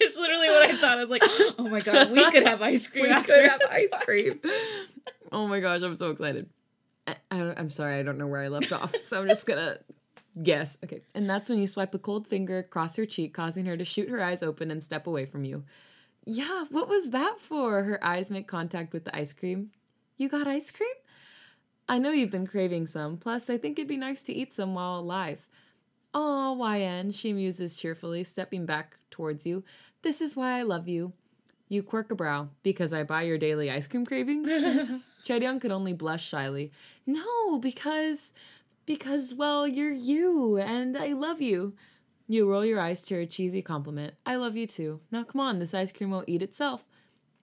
it's 0.00 0.16
literally 0.16 0.48
what 0.48 0.70
I 0.70 0.76
thought. 0.76 0.98
I 0.98 1.00
was 1.04 1.10
like, 1.10 1.22
oh 1.58 1.68
my 1.68 1.80
god, 1.80 2.10
we 2.12 2.30
could 2.30 2.46
have 2.46 2.62
ice 2.62 2.86
cream. 2.86 3.04
We 3.14 3.22
could 3.22 3.44
have 3.50 3.60
ice 3.70 3.88
podcast. 3.92 4.00
cream. 4.04 4.40
Oh 5.32 5.48
my 5.48 5.60
gosh, 5.60 5.82
I'm 5.82 5.96
so 5.96 6.10
excited. 6.10 6.48
I, 7.06 7.16
I'm 7.30 7.70
sorry, 7.70 7.98
I 7.98 8.02
don't 8.02 8.18
know 8.18 8.26
where 8.26 8.42
I 8.42 8.48
left 8.48 8.72
off, 8.72 8.94
so 9.00 9.20
I'm 9.20 9.28
just 9.28 9.46
gonna 9.46 9.78
guess. 10.42 10.78
Okay, 10.84 11.02
and 11.14 11.28
that's 11.28 11.48
when 11.48 11.58
you 11.58 11.66
swipe 11.66 11.94
a 11.94 11.98
cold 11.98 12.26
finger 12.26 12.58
across 12.58 12.96
her 12.96 13.06
cheek, 13.06 13.34
causing 13.34 13.66
her 13.66 13.76
to 13.76 13.84
shoot 13.84 14.08
her 14.08 14.22
eyes 14.22 14.42
open 14.42 14.70
and 14.70 14.82
step 14.82 15.06
away 15.06 15.26
from 15.26 15.44
you. 15.44 15.64
Yeah, 16.24 16.66
what 16.70 16.88
was 16.88 17.10
that 17.10 17.40
for? 17.40 17.82
Her 17.82 18.02
eyes 18.04 18.30
make 18.30 18.46
contact 18.46 18.92
with 18.92 19.04
the 19.04 19.16
ice 19.16 19.32
cream. 19.32 19.70
You 20.16 20.28
got 20.28 20.46
ice 20.46 20.70
cream? 20.70 20.88
I 21.88 21.98
know 21.98 22.10
you've 22.10 22.30
been 22.30 22.46
craving 22.46 22.86
some. 22.86 23.16
Plus, 23.16 23.50
I 23.50 23.58
think 23.58 23.78
it'd 23.78 23.88
be 23.88 23.96
nice 23.96 24.22
to 24.24 24.32
eat 24.32 24.54
some 24.54 24.74
while 24.74 25.00
alive. 25.00 25.48
Aw, 26.14 26.74
YN, 26.74 27.10
she 27.10 27.32
muses 27.32 27.76
cheerfully, 27.76 28.22
stepping 28.22 28.66
back 28.66 28.98
towards 29.10 29.46
you. 29.46 29.64
This 30.02 30.20
is 30.20 30.36
why 30.36 30.58
I 30.58 30.62
love 30.62 30.86
you. 30.86 31.12
You 31.68 31.82
quirk 31.82 32.12
a 32.12 32.14
brow. 32.14 32.50
Because 32.62 32.92
I 32.92 33.02
buy 33.02 33.22
your 33.22 33.38
daily 33.38 33.70
ice 33.70 33.88
cream 33.88 34.06
cravings? 34.06 34.48
Chaeryeong 35.24 35.60
could 35.60 35.70
only 35.70 35.92
blush 35.92 36.26
shyly. 36.26 36.72
No, 37.06 37.58
because. 37.58 38.32
Because, 38.84 39.32
well, 39.32 39.68
you're 39.68 39.92
you, 39.92 40.58
and 40.58 40.96
I 40.96 41.12
love 41.12 41.40
you. 41.40 41.74
You 42.26 42.50
roll 42.50 42.64
your 42.64 42.80
eyes 42.80 43.02
to 43.02 43.14
her 43.14 43.26
cheesy 43.26 43.62
compliment. 43.62 44.14
I 44.26 44.36
love 44.36 44.56
you 44.56 44.66
too. 44.66 45.00
Now 45.10 45.22
come 45.22 45.40
on, 45.40 45.58
this 45.58 45.74
ice 45.74 45.92
cream 45.92 46.10
will 46.10 46.24
eat 46.26 46.42
itself. 46.42 46.88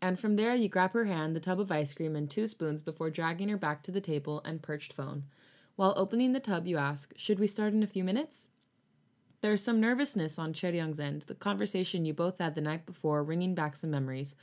And 0.01 0.19
from 0.19 0.35
there, 0.35 0.55
you 0.55 0.67
grab 0.69 0.93
her 0.93 1.05
hand, 1.05 1.35
the 1.35 1.39
tub 1.39 1.59
of 1.59 1.71
ice 1.71 1.93
cream, 1.93 2.15
and 2.15 2.29
two 2.29 2.47
spoons 2.47 2.81
before 2.81 3.09
dragging 3.09 3.49
her 3.49 3.57
back 3.57 3.83
to 3.83 3.91
the 3.91 4.01
table 4.01 4.41
and 4.43 4.61
perched 4.61 4.93
phone. 4.93 5.23
While 5.75 5.93
opening 5.95 6.31
the 6.31 6.39
tub, 6.39 6.67
you 6.67 6.77
ask, 6.77 7.13
Should 7.15 7.39
we 7.39 7.47
start 7.47 7.73
in 7.73 7.83
a 7.83 7.87
few 7.87 8.03
minutes? 8.03 8.47
There's 9.41 9.63
some 9.63 9.79
nervousness 9.79 10.37
on 10.37 10.53
Chaeryeong's 10.53 10.99
end, 10.99 11.21
the 11.23 11.35
conversation 11.35 12.03
you 12.05 12.13
both 12.13 12.39
had 12.39 12.55
the 12.55 12.61
night 12.61 12.85
before 12.85 13.23
ringing 13.23 13.55
back 13.55 13.75
some 13.75 13.91
memories. 13.91 14.35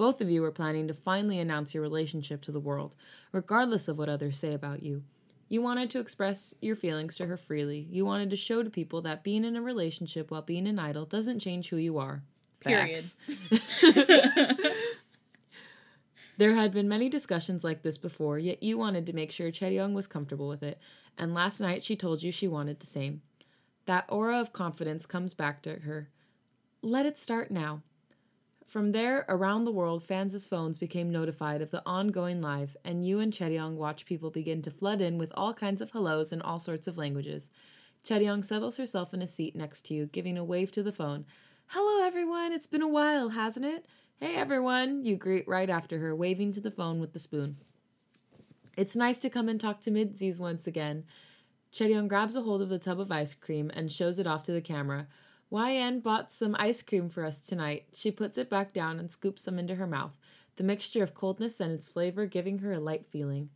Both 0.00 0.22
of 0.22 0.30
you 0.30 0.40
were 0.40 0.50
planning 0.50 0.88
to 0.88 0.94
finally 0.94 1.38
announce 1.38 1.74
your 1.74 1.82
relationship 1.82 2.40
to 2.44 2.52
the 2.52 2.58
world, 2.58 2.94
regardless 3.32 3.86
of 3.86 3.98
what 3.98 4.08
others 4.08 4.38
say 4.38 4.54
about 4.54 4.82
you. 4.82 5.02
You 5.50 5.60
wanted 5.60 5.90
to 5.90 6.00
express 6.00 6.54
your 6.62 6.74
feelings 6.74 7.16
to 7.16 7.26
her 7.26 7.36
freely. 7.36 7.86
You 7.90 8.06
wanted 8.06 8.30
to 8.30 8.36
show 8.36 8.62
to 8.62 8.70
people 8.70 9.02
that 9.02 9.22
being 9.22 9.44
in 9.44 9.56
a 9.56 9.60
relationship 9.60 10.30
while 10.30 10.40
being 10.40 10.66
an 10.66 10.78
idol 10.78 11.04
doesn't 11.04 11.40
change 11.40 11.68
who 11.68 11.76
you 11.76 11.98
are. 11.98 12.22
Period. 12.60 12.98
Facts. 12.98 13.16
There 16.38 16.54
had 16.54 16.72
been 16.72 16.88
many 16.88 17.10
discussions 17.10 17.62
like 17.62 17.82
this 17.82 17.98
before, 17.98 18.38
yet 18.38 18.62
you 18.62 18.78
wanted 18.78 19.04
to 19.04 19.12
make 19.12 19.30
sure 19.30 19.50
Chaeryeong 19.50 19.92
was 19.92 20.06
comfortable 20.06 20.48
with 20.48 20.62
it, 20.62 20.78
and 21.18 21.34
last 21.34 21.60
night 21.60 21.84
she 21.84 21.96
told 21.96 22.22
you 22.22 22.32
she 22.32 22.48
wanted 22.48 22.80
the 22.80 22.86
same. 22.86 23.20
That 23.84 24.06
aura 24.08 24.40
of 24.40 24.54
confidence 24.54 25.04
comes 25.04 25.34
back 25.34 25.60
to 25.64 25.80
her. 25.80 26.08
Let 26.80 27.04
it 27.04 27.18
start 27.18 27.50
now. 27.50 27.82
From 28.70 28.92
there, 28.92 29.24
around 29.28 29.64
the 29.64 29.72
world, 29.72 30.04
fans' 30.04 30.46
phones 30.46 30.78
became 30.78 31.10
notified 31.10 31.60
of 31.60 31.72
the 31.72 31.82
ongoing 31.84 32.40
live, 32.40 32.76
and 32.84 33.04
you 33.04 33.18
and 33.18 33.32
Chaeryeong 33.32 33.74
watch 33.74 34.06
people 34.06 34.30
begin 34.30 34.62
to 34.62 34.70
flood 34.70 35.00
in 35.00 35.18
with 35.18 35.32
all 35.34 35.52
kinds 35.52 35.80
of 35.80 35.90
hellos 35.90 36.32
in 36.32 36.40
all 36.40 36.60
sorts 36.60 36.86
of 36.86 36.96
languages. 36.96 37.50
Chaeryeong 38.04 38.44
settles 38.44 38.76
herself 38.76 39.12
in 39.12 39.22
a 39.22 39.26
seat 39.26 39.56
next 39.56 39.86
to 39.86 39.94
you, 39.94 40.06
giving 40.06 40.38
a 40.38 40.44
wave 40.44 40.70
to 40.70 40.84
the 40.84 40.92
phone. 40.92 41.24
Hello, 41.66 42.06
everyone. 42.06 42.52
It's 42.52 42.68
been 42.68 42.80
a 42.80 42.86
while, 42.86 43.30
hasn't 43.30 43.66
it? 43.66 43.86
Hey, 44.20 44.36
everyone. 44.36 45.04
You 45.04 45.16
greet 45.16 45.48
right 45.48 45.68
after 45.68 45.98
her, 45.98 46.14
waving 46.14 46.52
to 46.52 46.60
the 46.60 46.70
phone 46.70 47.00
with 47.00 47.12
the 47.12 47.18
spoon. 47.18 47.56
It's 48.76 48.94
nice 48.94 49.18
to 49.18 49.30
come 49.30 49.48
and 49.48 49.60
talk 49.60 49.80
to 49.80 49.90
MIDZYs 49.90 50.38
once 50.38 50.68
again. 50.68 51.06
Chaeryeong 51.72 52.06
grabs 52.06 52.36
a 52.36 52.42
hold 52.42 52.62
of 52.62 52.68
the 52.68 52.78
tub 52.78 53.00
of 53.00 53.10
ice 53.10 53.34
cream 53.34 53.72
and 53.74 53.90
shows 53.90 54.20
it 54.20 54.28
off 54.28 54.44
to 54.44 54.52
the 54.52 54.60
camera. 54.60 55.08
YN 55.52 56.00
bought 56.00 56.30
some 56.30 56.54
ice 56.58 56.80
cream 56.80 57.08
for 57.08 57.24
us 57.24 57.38
tonight. 57.38 57.86
She 57.92 58.12
puts 58.12 58.38
it 58.38 58.48
back 58.48 58.72
down 58.72 59.00
and 59.00 59.10
scoops 59.10 59.42
some 59.42 59.58
into 59.58 59.74
her 59.74 59.86
mouth, 59.86 60.12
the 60.56 60.62
mixture 60.62 61.02
of 61.02 61.14
coldness 61.14 61.58
and 61.58 61.72
its 61.72 61.88
flavor 61.88 62.26
giving 62.26 62.58
her 62.58 62.72
a 62.72 62.78
light 62.78 63.06
feeling. 63.10 63.50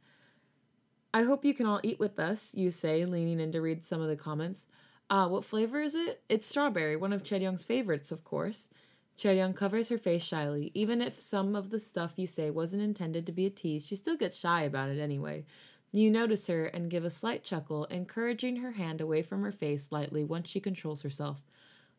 I 1.13 1.23
hope 1.23 1.45
you 1.45 1.55
can 1.55 1.67
all 1.67 1.81
eat 1.85 2.01
with 2.01 2.19
us, 2.19 2.53
you 2.55 2.73
say, 2.73 3.05
leaning 3.05 3.39
in 3.39 3.53
to 3.53 3.61
read 3.61 3.85
some 3.85 4.01
of 4.01 4.09
the 4.09 4.17
comments. 4.17 4.67
Ah, 5.09 5.29
what 5.29 5.45
flavor 5.45 5.81
is 5.81 5.95
it? 5.95 6.23
It's 6.29 6.49
strawberry, 6.49 6.97
one 6.97 7.13
of 7.13 7.23
Chaeryeong's 7.23 7.65
favorites, 7.65 8.11
of 8.11 8.25
course. 8.25 8.69
Chaeryeong 9.17 9.55
covers 9.55 9.91
her 9.91 9.99
face 9.99 10.25
shyly. 10.25 10.73
Even 10.75 11.01
if 11.01 11.21
some 11.21 11.55
of 11.55 11.71
the 11.71 11.79
stuff 11.79 12.15
you 12.19 12.27
say 12.27 12.51
wasn't 12.51 12.83
intended 12.83 13.27
to 13.27 13.33
be 13.33 13.47
a 13.47 13.51
tease, 13.51 13.87
she 13.87 13.95
still 13.95 14.17
gets 14.17 14.37
shy 14.37 14.63
about 14.63 14.89
it 14.89 14.99
anyway. 14.99 15.45
You 15.93 16.11
notice 16.11 16.49
her 16.49 16.65
and 16.67 16.91
give 16.91 17.05
a 17.05 17.11
slight 17.11 17.45
chuckle, 17.45 17.85
encouraging 17.85 18.57
her 18.57 18.73
hand 18.73 19.01
away 19.01 19.23
from 19.23 19.43
her 19.43 19.53
face 19.53 19.93
lightly 19.93 20.25
once 20.25 20.49
she 20.51 20.59
controls 20.59 21.03
herself. 21.03 21.45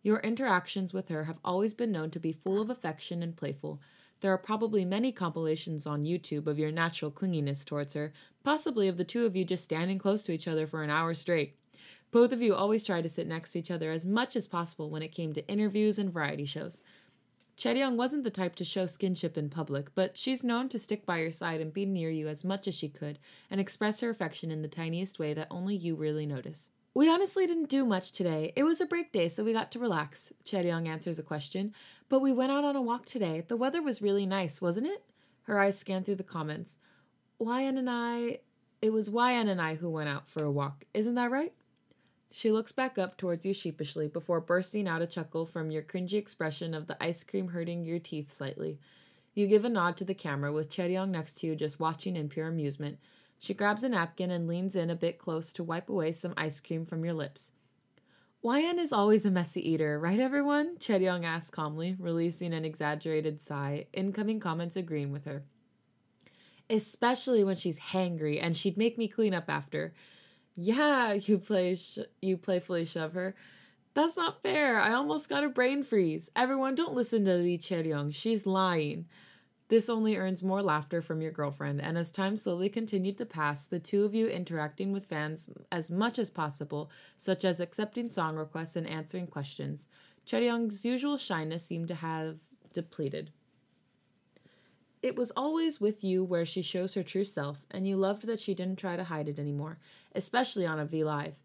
Your 0.06 0.20
interactions 0.20 0.94
with 0.94 1.10
her 1.10 1.24
have 1.24 1.40
always 1.44 1.74
been 1.74 1.92
known 1.92 2.12
to 2.12 2.20
be 2.20 2.32
full 2.32 2.62
of 2.62 2.70
affection 2.70 3.24
and 3.24 3.36
playful. 3.36 3.82
There 4.20 4.32
are 4.32 4.38
probably 4.38 4.86
many 4.86 5.12
compilations 5.12 5.88
on 5.88 6.04
YouTube 6.04 6.46
of 6.46 6.60
your 6.60 6.72
natural 6.72 7.10
clinginess 7.10 7.66
towards 7.66 7.96
her, 7.96 8.14
possibly 8.44 8.88
of 8.88 8.98
the 8.98 9.04
two 9.04 9.26
of 9.26 9.36
you 9.36 9.44
just 9.44 9.64
standing 9.64 9.98
close 9.98 10.22
to 10.22 10.32
each 10.32 10.48
other 10.48 10.68
for 10.68 10.84
an 10.84 10.92
hour 10.92 11.16
straight. 11.16 11.58
Both 12.12 12.32
of 12.32 12.40
you 12.40 12.54
always 12.54 12.84
tried 12.84 13.02
to 13.02 13.10
sit 13.10 13.26
next 13.26 13.54
to 13.54 13.60
each 13.60 13.72
other 13.72 13.90
as 13.90 14.06
much 14.06 14.36
as 14.36 14.46
possible 14.46 14.92
when 14.92 15.02
it 15.02 15.12
came 15.12 15.34
to 15.34 15.48
interviews 15.48 15.98
and 15.98 16.14
variety 16.14 16.46
shows. 16.46 16.84
Chaeryeong 17.58 17.96
wasn't 17.96 18.26
the 18.26 18.30
type 18.30 18.54
to 18.58 18.64
show 18.64 18.86
skinship 18.86 19.38
in 19.38 19.50
public, 19.50 19.96
but 19.96 20.16
she's 20.16 20.44
known 20.44 20.70
to 20.70 20.78
stick 20.78 21.08
by 21.08 21.18
your 21.18 21.32
side 21.32 21.62
and 21.62 21.74
be 21.74 21.84
near 21.84 22.12
you 22.12 22.28
as 22.28 22.44
much 22.44 22.68
as 22.68 22.76
she 22.76 22.90
could 22.90 23.18
and 23.50 23.60
express 23.60 24.02
her 24.02 24.12
affection 24.12 24.52
in 24.52 24.62
the 24.62 24.68
tiniest 24.68 25.18
way 25.18 25.34
that 25.34 25.48
only 25.50 25.76
you 25.76 25.96
really 25.96 26.28
notice. 26.28 26.70
We 26.96 27.10
honestly 27.10 27.46
didn't 27.46 27.68
do 27.68 27.86
much 27.86 28.14
today. 28.14 28.54
It 28.56 28.64
was 28.64 28.80
a 28.80 28.86
break 28.86 29.12
day, 29.12 29.28
so 29.28 29.44
we 29.44 29.52
got 29.52 29.70
to 29.74 29.80
relax. 29.80 30.32
Chaeryeong 30.46 30.88
answers 30.88 31.20
a 31.20 31.24
question. 31.24 31.74
But 32.08 32.22
we 32.22 32.32
went 32.32 32.54
out 32.54 32.64
on 32.64 32.78
a 32.78 32.82
walk 32.82 33.06
today. 33.06 33.44
The 33.46 33.58
weather 33.58 33.82
was 33.82 34.02
really 34.02 34.26
nice, 34.26 34.62
wasn't 34.62 34.88
it? 34.88 35.04
Her 35.44 35.60
eyes 35.60 35.78
scan 35.78 36.06
through 36.06 36.16
the 36.16 36.24
comments. 36.24 36.78
YN 37.38 37.78
and 37.78 37.90
I. 37.90 38.40
It 38.82 38.94
was 38.94 39.10
YN 39.10 39.50
and 39.50 39.62
I 39.62 39.76
who 39.76 39.90
went 39.90 40.08
out 40.08 40.30
for 40.30 40.46
a 40.46 40.52
walk. 40.52 40.86
Isn't 40.94 41.16
that 41.16 41.32
right? 41.32 41.52
She 42.32 42.50
looks 42.50 42.72
back 42.72 42.98
up 42.98 43.18
towards 43.18 43.46
you 43.46 43.54
sheepishly 43.54 44.08
before 44.08 44.40
bursting 44.40 44.88
out 44.88 45.02
a 45.02 45.08
chuckle 45.08 45.46
from 45.46 45.72
your 45.72 45.84
cringy 45.84 46.14
expression 46.14 46.74
of 46.74 46.88
the 46.88 47.02
ice 47.04 47.26
cream 47.26 47.50
hurting 47.50 47.84
your 47.84 48.00
teeth 48.00 48.32
slightly. 48.32 48.80
You 49.34 49.48
give 49.48 49.66
a 49.66 49.70
nod 49.70 49.98
to 49.98 50.06
the 50.06 50.14
camera 50.14 50.54
with 50.54 50.70
Chaeryeong 50.70 51.10
next 51.10 51.40
to 51.40 51.48
you 51.48 51.58
just 51.58 51.78
watching 51.78 52.16
in 52.16 52.30
pure 52.30 52.48
amusement. 52.48 53.00
She 53.46 53.54
grabs 53.54 53.84
a 53.84 53.90
napkin 53.90 54.32
and 54.32 54.48
leans 54.48 54.76
in 54.76 54.90
a 54.90 54.96
bit 54.96 55.20
close 55.20 55.54
to 55.54 55.64
wipe 55.64 55.88
away 55.88 56.14
some 56.14 56.34
ice 56.36 56.60
cream 56.60 56.84
from 56.84 57.06
your 57.06 57.14
lips. 57.14 57.52
YN 58.44 58.80
is 58.80 58.92
always 58.92 59.24
a 59.24 59.30
messy 59.30 59.70
eater, 59.70 60.00
right 60.00 60.20
everyone? 60.20 60.78
Chaeryeong 60.78 61.24
asks 61.24 61.52
calmly, 61.52 61.96
releasing 62.00 62.56
an 62.56 62.66
exaggerated 62.66 63.40
sigh, 63.40 63.86
incoming 63.94 64.40
comments 64.40 64.76
agreeing 64.76 65.12
with 65.12 65.26
her. 65.26 65.44
Especially 66.72 67.44
when 67.44 67.56
she's 67.56 67.80
hangry 67.80 68.40
and 68.42 68.58
she'd 68.58 68.78
make 68.78 68.98
me 68.98 69.08
clean 69.08 69.36
up 69.36 69.48
after. 69.48 69.94
Yeah, 70.56 71.14
you 71.14 71.38
play 71.38 71.76
sh- 71.76 72.00
you 72.24 72.38
playfully 72.38 72.86
shove 72.86 73.14
her. 73.14 73.36
That's 73.94 74.18
not 74.18 74.42
fair. 74.42 74.80
I 74.80 74.94
almost 74.94 75.30
got 75.30 75.44
a 75.44 75.50
brain 75.50 75.84
freeze. 75.84 76.32
Everyone, 76.36 76.74
don't 76.74 76.96
listen 76.96 77.26
to 77.26 77.36
Lee 77.36 77.60
Chaeryeong. 77.60 78.16
She's 78.16 78.48
lying. 78.48 79.06
This 79.68 79.90
only 79.90 80.16
earns 80.16 80.44
more 80.44 80.62
laughter 80.62 81.02
from 81.02 81.22
your 81.22 81.32
girlfriend, 81.32 81.82
and 81.82 81.98
as 81.98 82.12
time 82.12 82.38
slowly 82.38 82.70
continued 82.70 83.18
to 83.18 83.26
pass, 83.26 83.66
the 83.66 83.80
two 83.80 84.06
of 84.06 84.14
you 84.14 84.28
interacting 84.28 84.92
with 84.92 85.06
fans 85.06 85.50
as 85.72 85.90
much 85.90 86.20
as 86.20 86.30
possible, 86.30 86.92
such 87.18 87.44
as 87.44 87.60
accepting 87.60 88.08
song 88.08 88.36
requests 88.36 88.76
and 88.76 88.88
answering 88.88 89.26
questions. 89.26 89.88
Chaeryeong's 90.28 90.86
usual 90.86 91.18
shyness 91.18 91.66
seemed 91.66 91.88
to 91.88 91.96
have 91.96 92.38
depleted. 92.74 93.32
It 95.02 95.16
was 95.16 95.32
always 95.32 95.82
with 95.82 96.04
you 96.04 96.24
where 96.24 96.46
she 96.46 96.62
shows 96.62 96.94
her 96.94 97.04
true 97.04 97.26
self, 97.26 97.66
and 97.72 97.88
you 97.88 97.96
loved 97.96 98.28
that 98.28 98.40
she 98.40 98.54
didn't 98.54 98.80
try 98.80 98.96
to 98.96 99.04
hide 99.04 99.28
it 99.28 99.40
anymore, 99.40 99.80
especially 100.14 100.66
on 100.68 100.80
a 100.80 100.86
V 100.86 101.04
Live. 101.04 101.36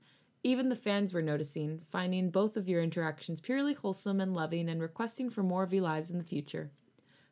Even 0.42 0.68
the 0.68 0.76
fans 0.76 1.12
were 1.12 1.22
noticing, 1.22 1.80
finding 1.90 2.30
both 2.30 2.56
of 2.56 2.68
your 2.68 2.82
interactions 2.82 3.40
purely 3.40 3.74
wholesome 3.74 4.20
and 4.20 4.34
loving, 4.34 4.68
and 4.68 4.80
requesting 4.80 5.30
for 5.30 5.42
more 5.42 5.64
V 5.64 5.80
Lives 5.80 6.10
in 6.10 6.18
the 6.18 6.24
future. 6.24 6.70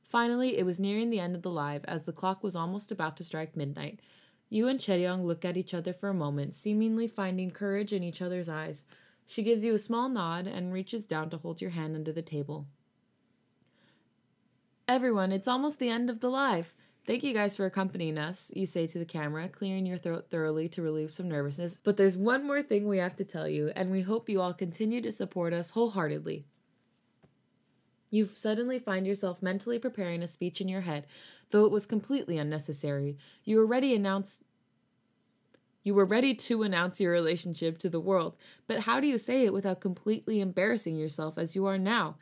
Finally, 0.09 0.57
it 0.57 0.64
was 0.64 0.79
nearing 0.79 1.11
the 1.11 1.21
end 1.21 1.37
of 1.37 1.42
the 1.42 1.51
live 1.51 1.85
as 1.85 2.05
the 2.05 2.12
clock 2.12 2.42
was 2.42 2.57
almost 2.57 2.90
about 2.90 3.16
to 3.16 3.25
strike 3.25 3.57
midnight. 3.57 4.01
You 4.49 4.66
and 4.66 4.81
Chaeryeong 4.81 5.25
look 5.25 5.44
at 5.44 5.59
each 5.59 5.75
other 5.75 5.92
for 5.92 6.09
a 6.09 6.14
moment, 6.14 6.55
seemingly 6.55 7.07
finding 7.07 7.51
courage 7.51 7.92
in 7.92 8.03
each 8.03 8.23
other's 8.23 8.49
eyes. 8.49 8.87
She 9.27 9.42
gives 9.42 9.62
you 9.62 9.75
a 9.75 9.79
small 9.79 10.09
nod 10.09 10.47
and 10.47 10.73
reaches 10.73 11.05
down 11.05 11.29
to 11.31 11.37
hold 11.37 11.61
your 11.61 11.71
hand 11.71 11.94
under 11.94 12.12
the 12.12 12.23
table. 12.23 12.66
Everyone, 14.87 15.33
it's 15.33 15.47
almost 15.47 15.79
the 15.79 15.90
end 15.90 16.09
of 16.09 16.21
the 16.21 16.31
live. 16.31 16.73
Thank 17.07 17.23
you 17.23 17.35
guys 17.35 17.57
for 17.57 17.66
accompanying 17.66 18.16
us, 18.16 18.51
you 18.57 18.64
say 18.64 18.87
to 18.87 18.99
the 18.99 19.05
camera, 19.05 19.51
clearing 19.51 19.85
your 19.85 19.99
throat 19.99 20.29
thoroughly 20.31 20.68
to 20.71 20.83
relieve 20.83 21.12
some 21.12 21.29
nervousness. 21.29 21.79
But 21.85 21.99
there's 21.99 22.16
one 22.16 22.47
more 22.47 22.62
thing 22.62 22.88
we 22.88 22.99
have 22.99 23.16
to 23.16 23.25
tell 23.25 23.49
you, 23.49 23.71
and 23.77 23.90
we 23.90 24.01
hope 24.01 24.31
you 24.31 24.40
all 24.40 24.55
continue 24.55 25.03
to 25.03 25.12
support 25.12 25.53
us 25.53 25.71
wholeheartedly. 25.71 26.47
You 28.11 28.31
suddenly 28.33 28.79
find 28.79 29.07
yourself 29.07 29.42
mentally 29.42 29.79
preparing 29.79 30.23
a 30.23 30.29
speech 30.29 30.61
in 30.61 30.68
your 30.68 30.83
head, 30.83 31.07
though 31.51 31.64
it 31.64 31.73
was 31.73 31.87
completely 31.87 32.38
unnecessary. 32.38 33.16
You 33.44 33.59
were 33.59 33.66
ready 33.66 33.94
announce 33.94 34.40
you 35.85 35.94
were 35.94 36.05
ready 36.05 36.35
to 36.35 36.64
announce 36.64 37.01
your 37.01 37.12
relationship 37.12 37.79
to 37.79 37.88
the 37.88 38.01
world, 38.01 38.37
but 38.66 38.81
how 38.81 39.01
do 39.01 39.07
you 39.07 39.16
say 39.16 39.44
it 39.44 39.53
without 39.55 39.81
completely 39.81 40.40
embarrassing 40.40 40.97
yourself 40.97 41.38
as 41.38 41.55
you 41.55 41.64
are 41.66 41.79
now? 41.79 42.16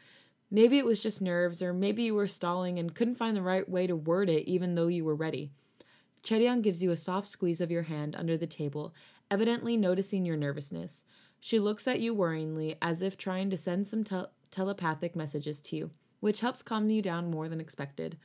Maybe 0.51 0.79
it 0.79 0.85
was 0.85 1.03
just 1.03 1.21
nerves, 1.21 1.61
or 1.61 1.73
maybe 1.73 2.05
you 2.05 2.15
were 2.15 2.29
stalling 2.29 2.79
and 2.79 2.95
couldn't 2.95 3.17
find 3.17 3.37
the 3.37 3.43
right 3.43 3.69
way 3.69 3.89
to 3.89 3.97
word 3.97 4.29
it 4.29 4.49
even 4.49 4.75
though 4.75 4.87
you 4.87 5.05
were 5.05 5.17
ready. 5.17 5.51
Chaeryeong 6.23 6.63
gives 6.63 6.83
you 6.83 6.91
a 6.91 6.97
soft 6.97 7.27
squeeze 7.27 7.61
of 7.61 7.71
your 7.71 7.83
hand 7.83 8.15
under 8.15 8.37
the 8.37 8.47
table, 8.47 8.95
evidently 9.31 9.77
noticing 9.77 10.25
your 10.25 10.37
nervousness. 10.37 11.03
She 11.41 11.59
looks 11.59 11.89
at 11.89 12.01
you 12.01 12.15
worryingly, 12.15 12.77
as 12.81 13.03
if 13.03 13.17
trying 13.17 13.51
to 13.51 13.57
send 13.57 13.89
some 13.89 14.05
tel- 14.05 14.31
telepathic 14.47 15.17
messages 15.17 15.61
to 15.63 15.77
you, 15.77 15.91
which 16.21 16.41
helps 16.41 16.63
calm 16.63 16.89
you 16.91 17.03
down 17.03 17.31
more 17.31 17.49
than 17.49 17.61
expected. 17.61 18.17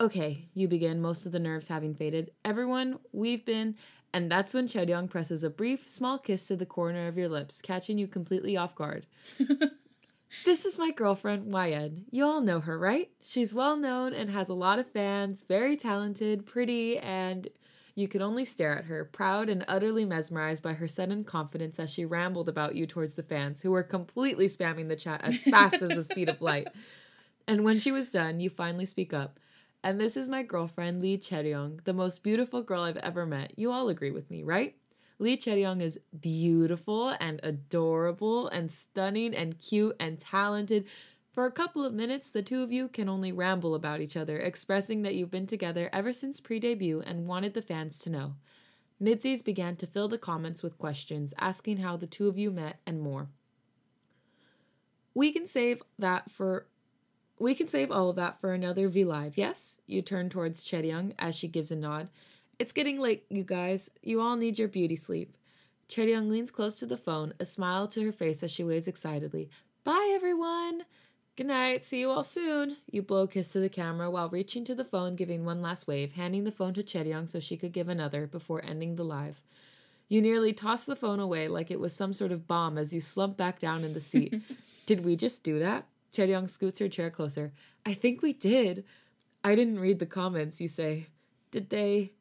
Okay, 0.00 0.48
you 0.54 0.66
begin, 0.66 1.00
most 1.00 1.26
of 1.26 1.32
the 1.32 1.38
nerves 1.38 1.68
having 1.68 1.94
faded. 1.94 2.30
Everyone, 2.44 2.98
we've 3.12 3.44
been. 3.44 3.76
And 4.12 4.30
that's 4.30 4.54
when 4.54 4.66
Chaeryeong 4.66 5.10
presses 5.10 5.44
a 5.44 5.50
brief, 5.50 5.86
small 5.88 6.18
kiss 6.18 6.46
to 6.46 6.56
the 6.56 6.66
corner 6.66 7.06
of 7.06 7.16
your 7.16 7.28
lips, 7.28 7.60
catching 7.60 7.98
you 7.98 8.08
completely 8.08 8.56
off 8.56 8.74
guard. 8.74 9.06
this 10.44 10.64
is 10.64 10.78
my 10.78 10.90
girlfriend, 10.90 11.52
YN. 11.54 12.06
You 12.10 12.24
all 12.24 12.40
know 12.40 12.60
her, 12.60 12.78
right? 12.78 13.10
She's 13.22 13.54
well 13.54 13.76
known 13.76 14.12
and 14.12 14.30
has 14.30 14.48
a 14.48 14.54
lot 14.54 14.78
of 14.78 14.90
fans, 14.90 15.44
very 15.46 15.76
talented, 15.76 16.46
pretty, 16.46 16.98
and 16.98 17.48
you 17.94 18.08
could 18.08 18.22
only 18.22 18.44
stare 18.44 18.78
at 18.78 18.84
her, 18.84 19.04
proud 19.04 19.48
and 19.48 19.64
utterly 19.68 20.04
mesmerized 20.04 20.62
by 20.62 20.74
her 20.74 20.88
sudden 20.88 21.24
confidence 21.24 21.78
as 21.78 21.90
she 21.90 22.04
rambled 22.04 22.48
about 22.48 22.74
you 22.74 22.86
towards 22.86 23.14
the 23.14 23.22
fans, 23.22 23.62
who 23.62 23.70
were 23.70 23.82
completely 23.82 24.46
spamming 24.46 24.88
the 24.88 24.96
chat 24.96 25.20
as 25.24 25.42
fast 25.42 25.82
as 25.82 25.90
the 25.90 26.04
speed 26.04 26.28
of 26.28 26.40
light. 26.40 26.68
And 27.46 27.64
when 27.64 27.78
she 27.78 27.92
was 27.92 28.08
done, 28.08 28.40
you 28.40 28.50
finally 28.50 28.86
speak 28.86 29.12
up. 29.12 29.40
And 29.82 29.98
this 29.98 30.16
is 30.16 30.28
my 30.28 30.42
girlfriend, 30.42 31.00
Lee 31.00 31.18
Chaeryeong, 31.18 31.84
the 31.84 31.92
most 31.92 32.22
beautiful 32.22 32.62
girl 32.62 32.82
I've 32.82 32.98
ever 32.98 33.24
met. 33.24 33.54
You 33.56 33.72
all 33.72 33.88
agree 33.88 34.10
with 34.10 34.30
me, 34.30 34.42
right? 34.42 34.76
Lee 35.18 35.36
Chaeryeong 35.36 35.82
is 35.82 36.00
beautiful 36.18 37.14
and 37.20 37.40
adorable 37.42 38.48
and 38.48 38.72
stunning 38.72 39.34
and 39.34 39.58
cute 39.58 39.94
and 40.00 40.18
talented. 40.18 40.86
For 41.32 41.46
a 41.46 41.52
couple 41.52 41.84
of 41.84 41.94
minutes, 41.94 42.28
the 42.28 42.42
two 42.42 42.62
of 42.62 42.72
you 42.72 42.88
can 42.88 43.08
only 43.08 43.30
ramble 43.30 43.74
about 43.74 44.00
each 44.00 44.16
other, 44.16 44.38
expressing 44.38 45.02
that 45.02 45.14
you've 45.14 45.30
been 45.30 45.46
together 45.46 45.88
ever 45.92 46.12
since 46.12 46.40
pre 46.40 46.58
debut 46.58 47.02
and 47.06 47.28
wanted 47.28 47.54
the 47.54 47.62
fans 47.62 47.98
to 48.00 48.10
know. 48.10 48.34
MIDZYs 49.00 49.44
began 49.44 49.76
to 49.76 49.86
fill 49.86 50.08
the 50.08 50.18
comments 50.18 50.62
with 50.62 50.76
questions, 50.76 51.32
asking 51.38 51.78
how 51.78 51.96
the 51.96 52.06
two 52.06 52.28
of 52.28 52.36
you 52.36 52.50
met 52.50 52.80
and 52.84 53.00
more. 53.00 53.28
We 55.14 55.32
can 55.32 55.46
save 55.46 55.82
that 55.98 56.30
for 56.30 56.66
we 57.38 57.54
can 57.54 57.68
save 57.68 57.90
all 57.90 58.10
of 58.10 58.16
that 58.16 58.38
for 58.38 58.52
another 58.52 58.88
V 58.88 59.04
Live, 59.04 59.38
yes? 59.38 59.80
You 59.86 60.02
turn 60.02 60.28
towards 60.28 60.62
Chaeryeong 60.62 61.14
as 61.18 61.34
she 61.34 61.48
gives 61.48 61.70
a 61.70 61.76
nod. 61.76 62.08
It's 62.58 62.72
getting 62.72 63.00
late, 63.00 63.24
you 63.30 63.44
guys. 63.44 63.88
You 64.02 64.20
all 64.20 64.36
need 64.36 64.58
your 64.58 64.68
beauty 64.68 64.96
sleep. 64.96 65.34
Chaeryeong 65.88 66.28
leans 66.28 66.50
close 66.50 66.74
to 66.76 66.86
the 66.86 66.98
phone, 66.98 67.32
a 67.40 67.46
smile 67.46 67.88
to 67.88 68.04
her 68.04 68.12
face 68.12 68.42
as 68.42 68.50
she 68.50 68.62
waves 68.62 68.86
excitedly. 68.86 69.48
Bye, 69.84 70.12
everyone! 70.14 70.82
Good 71.40 71.46
night. 71.46 71.86
See 71.86 72.00
you 72.00 72.10
all 72.10 72.22
soon. 72.22 72.76
You 72.90 73.00
blow 73.00 73.22
a 73.22 73.26
kiss 73.26 73.52
to 73.52 73.60
the 73.60 73.70
camera 73.70 74.10
while 74.10 74.28
reaching 74.28 74.62
to 74.66 74.74
the 74.74 74.84
phone, 74.84 75.16
giving 75.16 75.42
one 75.42 75.62
last 75.62 75.86
wave, 75.86 76.12
handing 76.12 76.44
the 76.44 76.52
phone 76.52 76.74
to 76.74 76.82
Chaeryeong 76.82 77.30
so 77.30 77.40
she 77.40 77.56
could 77.56 77.72
give 77.72 77.88
another 77.88 78.26
before 78.26 78.62
ending 78.62 78.96
the 78.96 79.04
live. 79.04 79.40
You 80.06 80.20
nearly 80.20 80.52
toss 80.52 80.84
the 80.84 80.94
phone 80.94 81.18
away 81.18 81.48
like 81.48 81.70
it 81.70 81.80
was 81.80 81.94
some 81.94 82.12
sort 82.12 82.30
of 82.30 82.46
bomb 82.46 82.76
as 82.76 82.92
you 82.92 83.00
slump 83.00 83.38
back 83.38 83.58
down 83.58 83.84
in 83.84 83.94
the 83.94 84.02
seat. 84.02 84.34
Did 84.84 85.02
we 85.02 85.16
just 85.16 85.42
do 85.42 85.58
that? 85.60 85.86
Chaeryeong 86.12 86.50
scoots 86.50 86.78
her 86.78 86.90
chair 86.90 87.08
closer. 87.08 87.54
I 87.86 87.94
think 87.94 88.20
we 88.20 88.34
did. 88.34 88.84
I 89.42 89.54
didn't 89.54 89.80
read 89.80 89.98
the 89.98 90.04
comments, 90.04 90.60
you 90.60 90.68
say. 90.68 91.06
Did 91.50 91.70
they. 91.70 92.12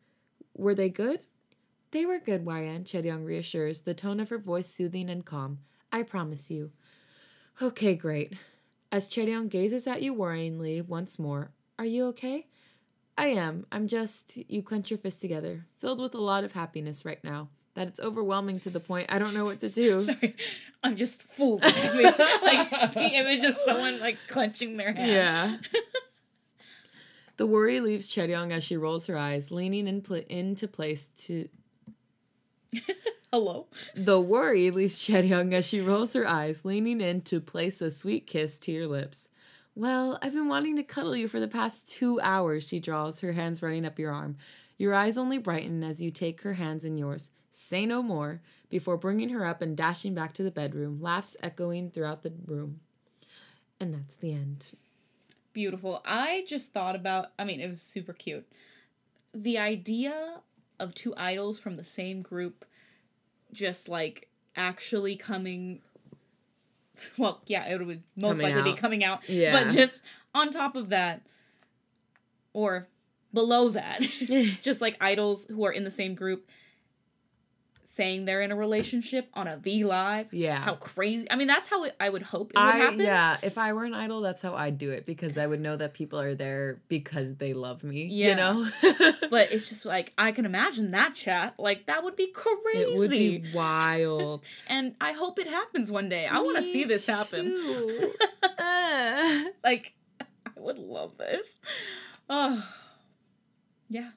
Were 0.55 0.73
they 0.75 0.87
good? 0.87 1.19
They 1.91 2.05
were 2.05 2.19
good, 2.19 2.45
YN, 2.45 2.85
Chaeryeong 2.85 3.25
reassures, 3.25 3.81
the 3.81 3.93
tone 3.93 4.21
of 4.21 4.29
her 4.29 4.37
voice 4.37 4.69
soothing 4.69 5.09
and 5.09 5.25
calm. 5.25 5.59
I 5.91 6.03
promise 6.03 6.49
you. 6.49 6.71
Okay, 7.61 7.95
great. 7.95 8.35
As 8.91 9.07
Chaeryeong 9.07 9.49
gazes 9.49 9.85
at 9.87 10.01
you 10.01 10.15
worryingly 10.15 10.85
once 10.85 11.19
more, 11.19 11.51
Are 11.77 11.85
you 11.85 12.07
okay? 12.07 12.47
I 13.17 13.27
am. 13.27 13.65
I'm 13.71 13.87
just. 13.87 14.37
You 14.49 14.63
clench 14.63 14.89
your 14.89 14.97
fists 14.97 15.21
together, 15.21 15.65
filled 15.79 15.99
with 16.01 16.15
a 16.15 16.19
lot 16.19 16.43
of 16.43 16.53
happiness 16.53 17.05
right 17.05 17.23
now 17.23 17.49
that 17.75 17.87
it's 17.87 17.99
overwhelming 17.99 18.59
to 18.61 18.69
the 18.69 18.79
point 18.79 19.11
I 19.11 19.19
don't 19.19 19.33
know 19.33 19.45
what 19.45 19.59
to 19.59 19.69
do. 19.69 20.01
Sorry, 20.05 20.35
I'm 20.83 20.95
just 20.95 21.23
fooled. 21.23 21.61
like 21.61 21.71
the 22.93 23.09
image 23.13 23.43
of 23.43 23.57
someone 23.57 23.99
like 23.99 24.17
clenching 24.27 24.77
their 24.77 24.93
hand. 24.93 25.11
Yeah. 25.11 25.57
the 27.37 27.45
worry 27.45 27.79
leaves 27.79 28.07
Chaeryeong 28.13 28.51
as 28.51 28.63
she 28.63 28.75
rolls 28.75 29.05
her 29.05 29.17
eyes, 29.17 29.51
leaning 29.51 29.87
in 29.87 30.01
pl- 30.01 30.23
into 30.29 30.67
place 30.67 31.07
to. 31.25 31.47
Hello. 33.31 33.67
The 33.95 34.19
worry 34.19 34.71
leaves 34.71 34.99
Chaeryeong 34.99 35.53
as 35.53 35.65
she 35.65 35.81
rolls 35.81 36.13
her 36.13 36.27
eyes, 36.27 36.65
leaning 36.65 37.01
in 37.01 37.21
to 37.21 37.39
place 37.39 37.81
a 37.81 37.91
sweet 37.91 38.27
kiss 38.27 38.57
to 38.59 38.71
your 38.71 38.87
lips. 38.87 39.29
Well, 39.75 40.19
I've 40.21 40.33
been 40.33 40.47
wanting 40.47 40.75
to 40.75 40.83
cuddle 40.83 41.15
you 41.15 41.27
for 41.27 41.39
the 41.39 41.47
past 41.47 41.87
two 41.87 42.19
hours, 42.21 42.67
she 42.67 42.79
draws, 42.79 43.21
her 43.21 43.33
hands 43.33 43.61
running 43.61 43.85
up 43.85 43.99
your 43.99 44.11
arm. 44.11 44.37
Your 44.77 44.93
eyes 44.93 45.17
only 45.17 45.37
brighten 45.37 45.83
as 45.83 46.01
you 46.01 46.11
take 46.11 46.41
her 46.41 46.53
hands 46.53 46.85
in 46.85 46.97
yours. 46.97 47.29
Say 47.51 47.85
no 47.85 48.01
more, 48.01 48.41
before 48.69 48.97
bringing 48.97 49.29
her 49.29 49.45
up 49.45 49.61
and 49.61 49.75
dashing 49.75 50.13
back 50.13 50.33
to 50.33 50.43
the 50.43 50.51
bedroom, 50.51 50.99
laughs 51.01 51.35
echoing 51.41 51.91
throughout 51.91 52.23
the 52.23 52.33
room. 52.45 52.79
And 53.79 53.93
that's 53.93 54.15
the 54.15 54.33
end. 54.33 54.65
Beautiful. 55.53 56.01
I 56.05 56.45
just 56.47 56.73
thought 56.73 56.95
about, 56.95 57.31
I 57.37 57.43
mean, 57.43 57.59
it 57.59 57.67
was 57.67 57.81
super 57.81 58.13
cute. 58.13 58.47
The 59.33 59.57
idea 59.57 60.41
of 60.79 60.93
two 60.93 61.13
idols 61.17 61.59
from 61.59 61.75
the 61.75 61.83
same 61.83 62.21
group 62.21 62.65
just 63.51 63.89
like 63.89 64.27
actually 64.55 65.15
coming 65.15 65.81
well, 67.17 67.41
yeah, 67.45 67.65
it 67.67 67.85
would 67.85 68.03
most 68.15 68.39
Coming 68.39 68.55
likely 68.55 68.71
out. 68.71 68.75
be 68.75 68.79
coming 68.79 69.03
out. 69.03 69.29
Yeah. 69.29 69.51
But 69.63 69.73
just 69.73 70.03
on 70.35 70.51
top 70.51 70.75
of 70.75 70.89
that, 70.89 71.21
or 72.53 72.87
below 73.33 73.69
that, 73.69 74.01
just 74.61 74.81
like 74.81 74.97
idols 74.99 75.45
who 75.45 75.63
are 75.65 75.71
in 75.71 75.83
the 75.83 75.91
same 75.91 76.13
group 76.15 76.47
saying 77.91 78.25
they're 78.25 78.41
in 78.41 78.51
a 78.51 78.55
relationship 78.55 79.29
on 79.33 79.47
a 79.47 79.57
V 79.57 79.83
Live. 79.83 80.31
Yeah. 80.31 80.59
How 80.59 80.75
crazy. 80.75 81.29
I 81.31 81.35
mean, 81.35 81.47
that's 81.47 81.67
how 81.67 81.85
it, 81.85 81.95
I 81.99 82.09
would 82.09 82.21
hope 82.21 82.51
it 82.51 82.59
would 82.59 82.63
I 82.63 82.77
happen. 82.77 82.99
yeah, 82.99 83.37
if 83.41 83.57
I 83.57 83.73
were 83.73 83.83
an 83.83 83.95
idol, 83.95 84.21
that's 84.21 84.43
how 84.43 84.53
I'd 84.53 84.77
do 84.77 84.91
it 84.91 85.07
because 85.07 85.39
I 85.39 85.47
would 85.47 85.59
know 85.59 85.75
that 85.75 85.95
people 85.95 86.19
are 86.19 86.35
there 86.35 86.81
because 86.87 87.35
they 87.37 87.53
love 87.53 87.83
me. 87.83 88.05
Yeah. 88.05 88.29
You 88.29 88.35
know? 88.35 88.69
But 89.29 89.51
it's 89.51 89.69
just 89.69 89.85
like, 89.85 90.11
I 90.17 90.31
can 90.31 90.45
imagine 90.45 90.91
that 90.91 91.13
chat. 91.13 91.53
Like, 91.59 91.85
that 91.85 92.03
would 92.03 92.15
be 92.15 92.31
crazy. 92.31 92.79
it 92.79 92.97
would 92.97 93.11
be 93.11 93.43
wild. 93.53 94.43
and 94.67 94.95
I 94.99 95.11
hope 95.11 95.37
it 95.37 95.47
happens 95.47 95.91
one 95.91 96.09
day. 96.09 96.25
I 96.25 96.39
want 96.39 96.57
to 96.57 96.63
see 96.63 96.83
this 96.83 97.05
happen. 97.05 98.11
Uh. 98.41 99.45
like, 99.63 99.93
I 100.19 100.51
would 100.57 100.79
love 100.79 101.17
this. 101.17 101.45
Oh, 102.29 102.65
yeah. 103.87 104.11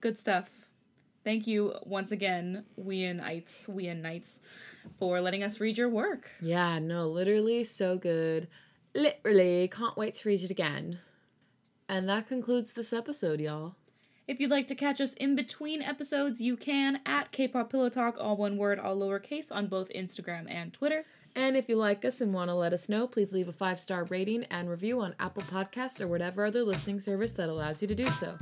Good 0.00 0.18
stuff. 0.18 0.63
Thank 1.24 1.46
you 1.46 1.74
once 1.84 2.12
again, 2.12 2.66
Wheeinights, 2.78 3.66
we 3.66 3.86
and 3.86 4.02
Knights, 4.02 4.40
for 4.98 5.22
letting 5.22 5.42
us 5.42 5.58
read 5.58 5.78
your 5.78 5.88
work. 5.88 6.30
Yeah, 6.40 6.78
no, 6.78 7.08
literally 7.08 7.64
so 7.64 7.96
good. 7.96 8.46
Literally, 8.94 9.66
can't 9.68 9.96
wait 9.96 10.16
to 10.16 10.28
read 10.28 10.42
it 10.42 10.50
again. 10.50 10.98
And 11.88 12.06
that 12.10 12.28
concludes 12.28 12.74
this 12.74 12.92
episode, 12.92 13.40
y'all. 13.40 13.76
If 14.28 14.38
you'd 14.38 14.50
like 14.50 14.66
to 14.68 14.74
catch 14.74 15.00
us 15.00 15.14
in 15.14 15.34
between 15.34 15.82
episodes, 15.82 16.40
you 16.40 16.56
can 16.56 17.00
at 17.04 17.32
K-pop 17.32 17.70
Pillow 17.70 17.88
Talk, 17.88 18.16
all 18.18 18.36
one 18.36 18.56
word, 18.58 18.78
all 18.78 18.96
lowercase, 18.96 19.50
on 19.50 19.66
both 19.66 19.90
Instagram 19.94 20.44
and 20.48 20.72
Twitter. 20.72 21.04
And 21.34 21.56
if 21.56 21.68
you 21.68 21.76
like 21.76 22.04
us 22.04 22.20
and 22.20 22.32
want 22.32 22.50
to 22.50 22.54
let 22.54 22.72
us 22.72 22.88
know, 22.88 23.06
please 23.06 23.32
leave 23.32 23.48
a 23.48 23.52
five 23.52 23.80
star 23.80 24.04
rating 24.04 24.44
and 24.44 24.68
review 24.68 25.00
on 25.00 25.14
Apple 25.18 25.42
Podcasts 25.42 26.00
or 26.00 26.06
whatever 26.06 26.44
other 26.44 26.62
listening 26.62 27.00
service 27.00 27.32
that 27.32 27.48
allows 27.48 27.82
you 27.82 27.88
to 27.88 27.94
do 27.94 28.08
so. 28.08 28.36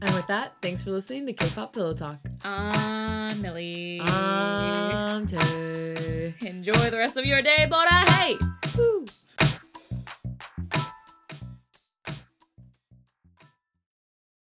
And 0.00 0.14
with 0.14 0.26
that, 0.28 0.52
thanks 0.62 0.82
for 0.82 0.90
listening 0.90 1.26
to 1.26 1.32
K-pop 1.32 1.72
Pillow 1.72 1.92
Talk. 1.92 2.18
I'm 2.44 3.42
Millie. 3.42 4.00
I'm 4.00 5.26
Tay. 5.26 6.34
Enjoy 6.40 6.90
the 6.90 6.98
rest 6.98 7.16
of 7.16 7.24
your 7.24 7.42
day, 7.42 7.66
Bora! 7.68 7.88
Hey! 7.88 8.36